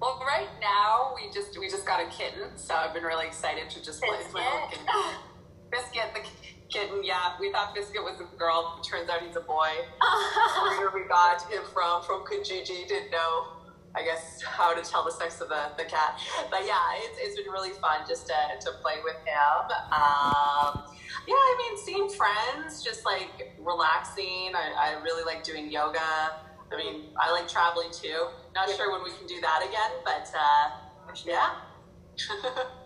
well, 0.00 0.20
right 0.26 0.48
now 0.60 1.14
we 1.14 1.30
just 1.32 1.58
we 1.58 1.68
just 1.68 1.86
got 1.86 2.00
a 2.00 2.10
kitten, 2.10 2.56
so 2.56 2.74
I've 2.74 2.92
been 2.92 3.04
really 3.04 3.26
excited 3.26 3.70
to 3.70 3.82
just 3.82 4.02
play 4.02 4.18
with 4.18 4.32
my 4.34 4.68
kitten. 4.70 4.86
Biscuit, 5.70 6.14
the 6.14 6.20
kitten, 6.68 7.02
yeah, 7.04 7.34
we 7.40 7.52
thought 7.52 7.74
Biscuit 7.74 8.02
was 8.02 8.20
a 8.20 8.36
girl. 8.36 8.80
Turns 8.82 9.08
out 9.10 9.22
he's 9.22 9.36
a 9.36 9.40
boy. 9.40 9.70
Where 10.78 10.90
we 10.94 11.08
got 11.08 11.42
him 11.50 11.62
from, 11.72 12.02
from 12.02 12.24
Kijiji, 12.24 12.86
didn't 12.88 13.10
know, 13.10 13.48
I 13.94 14.04
guess, 14.04 14.42
how 14.42 14.74
to 14.74 14.88
tell 14.88 15.04
the 15.04 15.10
sex 15.10 15.40
of 15.40 15.48
the, 15.48 15.70
the 15.76 15.84
cat. 15.84 16.20
But 16.50 16.66
yeah, 16.66 16.78
it's, 16.96 17.18
it's 17.20 17.36
been 17.36 17.52
really 17.52 17.70
fun 17.70 18.00
just 18.06 18.26
to, 18.28 18.34
to 18.60 18.70
play 18.82 18.96
with 19.04 19.16
him. 19.24 19.70
Um, 19.92 20.84
yeah, 21.26 21.34
I 21.34 21.56
mean, 21.58 21.84
seeing 21.84 22.08
friends, 22.08 22.82
just 22.82 23.04
like 23.04 23.56
relaxing. 23.58 24.52
I, 24.54 24.96
I 24.96 25.02
really 25.02 25.24
like 25.24 25.42
doing 25.42 25.70
yoga. 25.70 25.98
I 26.72 26.76
mean, 26.76 27.04
I 27.20 27.30
like 27.30 27.48
traveling 27.48 27.90
too. 27.92 28.26
Not 28.54 28.68
sure 28.70 28.92
when 28.92 29.04
we 29.04 29.16
can 29.16 29.26
do 29.26 29.40
that 29.40 29.64
again, 29.66 29.90
but 30.04 30.30
uh, 30.36 30.70
yeah. 31.24 31.50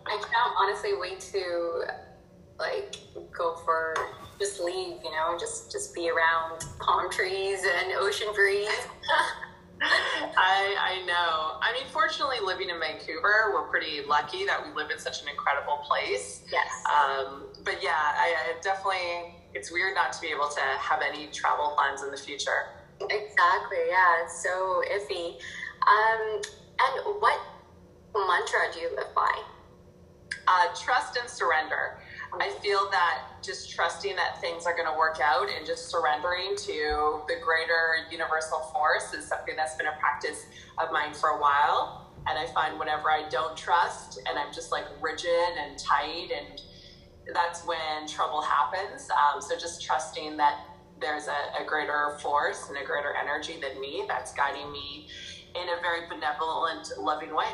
I 0.05 0.17
can't 0.17 0.53
honestly 0.59 0.91
wait 0.99 1.19
to 1.31 1.85
like 2.61 2.95
go 3.35 3.55
for 3.65 3.95
just 4.39 4.61
leave, 4.61 4.97
you 5.03 5.11
know, 5.11 5.35
just 5.39 5.71
just 5.71 5.93
be 5.93 6.09
around 6.09 6.65
palm 6.79 7.11
trees 7.11 7.59
and 7.63 7.93
ocean 7.97 8.27
breeze. 8.33 8.69
I 9.81 10.75
I 10.79 11.05
know. 11.05 11.57
I 11.61 11.73
mean, 11.73 11.87
fortunately, 11.91 12.37
living 12.43 12.69
in 12.69 12.79
Vancouver, 12.79 13.51
we're 13.53 13.67
pretty 13.67 14.01
lucky 14.07 14.45
that 14.45 14.63
we 14.63 14.73
live 14.73 14.91
in 14.91 14.99
such 14.99 15.23
an 15.23 15.27
incredible 15.27 15.77
place. 15.87 16.43
Yes. 16.51 16.69
Um, 16.85 17.47
but 17.63 17.81
yeah, 17.81 17.97
I, 17.97 18.33
I 18.37 18.61
definitely. 18.61 19.35
It's 19.53 19.71
weird 19.71 19.95
not 19.95 20.13
to 20.13 20.21
be 20.21 20.27
able 20.27 20.47
to 20.47 20.61
have 20.61 21.01
any 21.01 21.27
travel 21.27 21.73
plans 21.75 22.03
in 22.03 22.11
the 22.11 22.17
future. 22.17 22.69
Exactly. 23.01 23.83
Yeah. 23.89 24.23
It's 24.23 24.41
so 24.41 24.81
iffy. 24.87 25.35
Um, 25.81 26.41
and 26.79 27.19
what 27.19 27.39
mantra 28.15 28.71
do 28.73 28.79
you 28.79 28.95
live 28.95 29.13
by? 29.15 29.31
Uh, 30.47 30.67
trust 30.75 31.17
and 31.17 31.29
surrender. 31.29 32.00
I 32.39 32.49
feel 32.61 32.89
that 32.91 33.23
just 33.43 33.71
trusting 33.71 34.15
that 34.15 34.39
things 34.39 34.65
are 34.65 34.73
going 34.73 34.87
to 34.87 34.97
work 34.97 35.19
out 35.21 35.47
and 35.55 35.65
just 35.65 35.89
surrendering 35.89 36.55
to 36.55 37.21
the 37.27 37.35
greater 37.43 38.07
universal 38.09 38.59
force 38.73 39.13
is 39.13 39.27
something 39.27 39.55
that's 39.57 39.75
been 39.75 39.87
a 39.87 39.97
practice 39.99 40.45
of 40.77 40.91
mine 40.91 41.13
for 41.13 41.29
a 41.29 41.41
while. 41.41 42.13
And 42.27 42.39
I 42.39 42.45
find 42.53 42.79
whenever 42.79 43.11
I 43.11 43.27
don't 43.29 43.57
trust 43.57 44.21
and 44.29 44.39
I'm 44.39 44.53
just 44.53 44.71
like 44.71 44.85
rigid 45.01 45.57
and 45.59 45.77
tight, 45.77 46.29
and 46.31 46.61
that's 47.33 47.65
when 47.65 48.07
trouble 48.07 48.41
happens. 48.41 49.09
Um, 49.09 49.41
so 49.41 49.57
just 49.57 49.83
trusting 49.83 50.37
that 50.37 50.59
there's 51.01 51.27
a, 51.27 51.63
a 51.63 51.65
greater 51.65 52.17
force 52.21 52.69
and 52.69 52.77
a 52.77 52.85
greater 52.85 53.13
energy 53.15 53.59
than 53.59 53.81
me 53.81 54.05
that's 54.07 54.33
guiding 54.33 54.71
me 54.71 55.07
in 55.55 55.67
a 55.67 55.81
very 55.81 56.07
benevolent, 56.07 56.91
loving 56.97 57.35
way. 57.35 57.49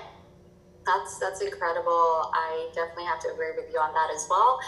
That's 0.88 1.19
that's 1.19 1.41
incredible. 1.41 2.32
I 2.34 2.69
definitely 2.73 3.06
have 3.06 3.19
to 3.19 3.34
agree 3.34 3.52
with 3.56 3.71
you 3.71 3.80
on 3.80 3.93
that 3.93 4.10
as 4.15 4.26
well. 4.30 4.60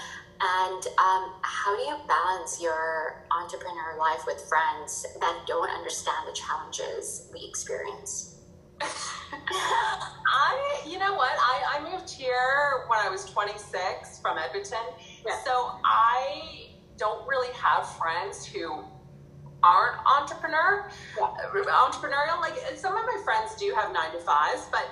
And 0.42 0.86
um, 1.00 1.34
how 1.42 1.76
do 1.76 1.82
you 1.82 1.98
balance 2.08 2.62
your 2.62 3.26
entrepreneur 3.32 3.98
life 3.98 4.26
with 4.26 4.42
friends 4.48 5.06
that 5.20 5.44
don't 5.48 5.70
understand 5.70 6.28
the 6.28 6.34
challenges 6.34 7.30
we 7.34 7.46
experience? 7.48 8.36
I, 8.82 10.84
you 10.88 10.98
know 10.98 11.14
what? 11.16 11.34
I, 11.38 11.80
I 11.80 11.92
moved 11.92 12.10
here 12.10 12.86
when 12.88 13.00
I 13.00 13.10
was 13.10 13.26
26 13.26 14.20
from 14.22 14.38
Edmonton. 14.38 14.78
Yeah. 15.26 15.44
So 15.44 15.72
I 15.84 16.70
don't 16.98 17.28
really 17.28 17.54
have 17.54 17.90
friends 17.98 18.46
who 18.46 18.84
aren't 19.62 20.00
entrepreneur, 20.08 20.90
yeah. 21.18 21.28
entrepreneurial. 21.68 22.40
Like 22.40 22.56
some 22.78 22.96
of 22.96 23.06
my 23.06 23.22
friends 23.26 23.56
do 23.60 23.74
have 23.76 23.94
nine 23.94 24.14
to 24.14 24.20
fives, 24.20 24.68
but 24.72 24.88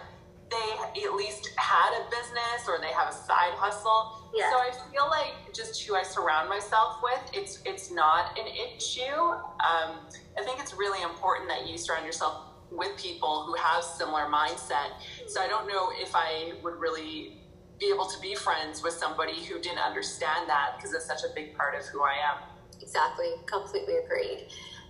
they 0.49 1.03
at 1.03 1.13
least 1.13 1.49
had 1.57 1.91
a 1.99 2.09
business 2.09 2.67
or 2.67 2.79
they 2.79 2.93
have 2.93 3.09
a 3.09 3.13
side 3.13 3.53
hustle. 3.55 4.29
Yeah. 4.33 4.49
So 4.51 4.57
I 4.57 4.71
feel 4.91 5.07
like 5.09 5.53
just 5.53 5.83
who 5.83 5.95
I 5.95 6.03
surround 6.03 6.49
myself 6.49 6.99
with, 7.03 7.19
it's 7.33 7.59
it's 7.65 7.91
not 7.91 8.37
an 8.39 8.47
issue. 8.47 9.01
Um, 9.03 9.99
I 10.37 10.43
think 10.43 10.59
it's 10.59 10.73
really 10.73 11.03
important 11.03 11.49
that 11.49 11.67
you 11.67 11.77
surround 11.77 12.05
yourself 12.05 12.43
with 12.71 12.97
people 12.97 13.43
who 13.45 13.55
have 13.55 13.83
similar 13.83 14.25
mindset. 14.25 14.91
So 15.27 15.41
I 15.41 15.47
don't 15.47 15.67
know 15.67 15.89
if 15.93 16.11
I 16.13 16.53
would 16.63 16.75
really 16.79 17.37
be 17.79 17.91
able 17.93 18.05
to 18.05 18.19
be 18.19 18.35
friends 18.35 18.83
with 18.83 18.93
somebody 18.93 19.43
who 19.45 19.59
didn't 19.59 19.79
understand 19.79 20.49
that 20.49 20.73
because 20.77 20.93
it's 20.93 21.05
such 21.05 21.23
a 21.29 21.33
big 21.33 21.55
part 21.55 21.75
of 21.75 21.85
who 21.85 22.01
I 22.03 22.13
am. 22.13 22.43
Exactly, 22.81 23.27
completely 23.45 23.97
agreed. 23.97 24.47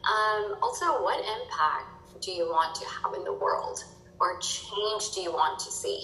Um, 0.08 0.58
also, 0.62 1.04
what 1.04 1.20
impact 1.20 2.22
do 2.22 2.32
you 2.32 2.46
want 2.46 2.76
to 2.76 2.86
have 2.86 3.13
in 3.13 3.24
the 3.24 3.34
world? 3.34 3.84
Or 4.19 4.39
change 4.39 5.12
do 5.13 5.21
you 5.21 5.32
want 5.32 5.60
to 5.60 5.71
see? 5.71 6.03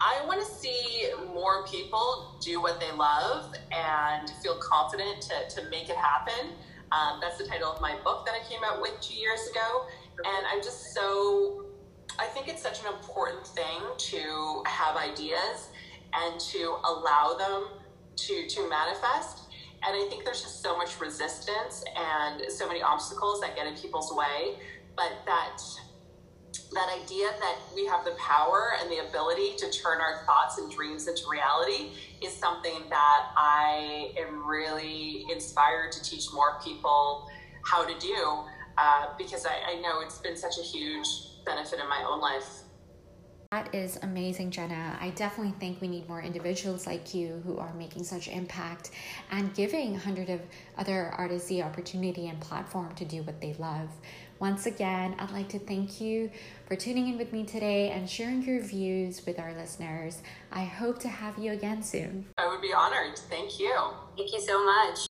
I 0.00 0.24
want 0.26 0.40
to 0.40 0.46
see 0.46 1.08
more 1.32 1.66
people 1.66 2.36
do 2.42 2.60
what 2.60 2.80
they 2.80 2.90
love 2.92 3.54
and 3.72 4.28
feel 4.42 4.58
confident 4.58 5.22
to, 5.22 5.56
to 5.56 5.70
make 5.70 5.88
it 5.88 5.96
happen. 5.96 6.52
Um, 6.92 7.20
that's 7.20 7.38
the 7.38 7.46
title 7.46 7.72
of 7.72 7.80
my 7.80 7.96
book 8.04 8.26
that 8.26 8.34
I 8.34 8.48
came 8.48 8.60
out 8.64 8.80
with 8.80 9.00
two 9.00 9.14
years 9.14 9.40
ago. 9.50 9.86
And 10.18 10.46
I'm 10.46 10.62
just 10.62 10.94
so, 10.94 11.64
I 12.18 12.26
think 12.26 12.48
it's 12.48 12.62
such 12.62 12.80
an 12.80 12.92
important 12.92 13.46
thing 13.46 13.80
to 13.96 14.62
have 14.66 14.96
ideas 14.96 15.70
and 16.12 16.38
to 16.38 16.76
allow 16.84 17.36
them 17.38 17.68
to, 18.16 18.46
to 18.46 18.68
manifest. 18.68 19.40
And 19.86 19.94
I 19.96 20.06
think 20.08 20.24
there's 20.24 20.42
just 20.42 20.62
so 20.62 20.76
much 20.76 21.00
resistance 21.00 21.84
and 21.96 22.50
so 22.50 22.66
many 22.66 22.82
obstacles 22.82 23.40
that 23.40 23.56
get 23.56 23.66
in 23.66 23.74
people's 23.74 24.12
way, 24.14 24.56
but 24.96 25.12
that 25.26 25.58
that 26.72 26.88
idea 27.02 27.28
that 27.40 27.56
we 27.74 27.86
have 27.86 28.04
the 28.04 28.12
power 28.12 28.72
and 28.80 28.90
the 28.90 29.06
ability 29.08 29.56
to 29.58 29.70
turn 29.70 30.00
our 30.00 30.24
thoughts 30.26 30.58
and 30.58 30.70
dreams 30.70 31.06
into 31.06 31.22
reality 31.30 31.90
is 32.22 32.32
something 32.32 32.88
that 32.88 33.26
I 33.36 34.12
am 34.18 34.46
really 34.46 35.26
inspired 35.30 35.92
to 35.92 36.02
teach 36.02 36.32
more 36.32 36.58
people 36.64 37.28
how 37.64 37.84
to 37.84 37.98
do 37.98 38.44
uh, 38.76 39.08
because 39.16 39.46
I, 39.46 39.72
I 39.72 39.80
know 39.80 40.00
it's 40.00 40.18
been 40.18 40.36
such 40.36 40.58
a 40.58 40.62
huge 40.62 41.06
benefit 41.44 41.78
in 41.80 41.88
my 41.88 42.04
own 42.08 42.20
life. 42.20 42.64
That 43.54 43.72
is 43.72 44.00
amazing, 44.02 44.50
Jenna. 44.50 44.98
I 45.00 45.10
definitely 45.10 45.54
think 45.60 45.80
we 45.80 45.86
need 45.86 46.08
more 46.08 46.20
individuals 46.20 46.88
like 46.88 47.14
you 47.14 47.40
who 47.46 47.56
are 47.58 47.72
making 47.74 48.02
such 48.02 48.26
impact 48.26 48.90
and 49.30 49.54
giving 49.54 49.94
hundreds 49.94 50.30
of 50.30 50.40
other 50.76 51.14
artists 51.16 51.48
the 51.48 51.62
opportunity 51.62 52.26
and 52.26 52.40
platform 52.40 52.92
to 52.96 53.04
do 53.04 53.22
what 53.22 53.40
they 53.40 53.54
love. 53.60 53.88
Once 54.44 54.66
again, 54.66 55.16
I'd 55.18 55.30
like 55.30 55.48
to 55.48 55.58
thank 55.58 56.02
you 56.02 56.30
for 56.66 56.76
tuning 56.76 57.08
in 57.08 57.16
with 57.16 57.32
me 57.32 57.46
today 57.46 57.88
and 57.88 58.10
sharing 58.10 58.42
your 58.42 58.60
views 58.60 59.24
with 59.24 59.38
our 59.38 59.54
listeners. 59.54 60.20
I 60.52 60.64
hope 60.64 60.98
to 60.98 61.08
have 61.08 61.38
you 61.38 61.52
again 61.52 61.82
soon. 61.82 62.26
I 62.36 62.46
would 62.48 62.60
be 62.60 62.74
honored. 62.74 63.16
Thank 63.16 63.58
you. 63.58 63.74
Thank 64.18 64.34
you 64.34 64.40
so 64.42 64.62
much. 64.62 65.06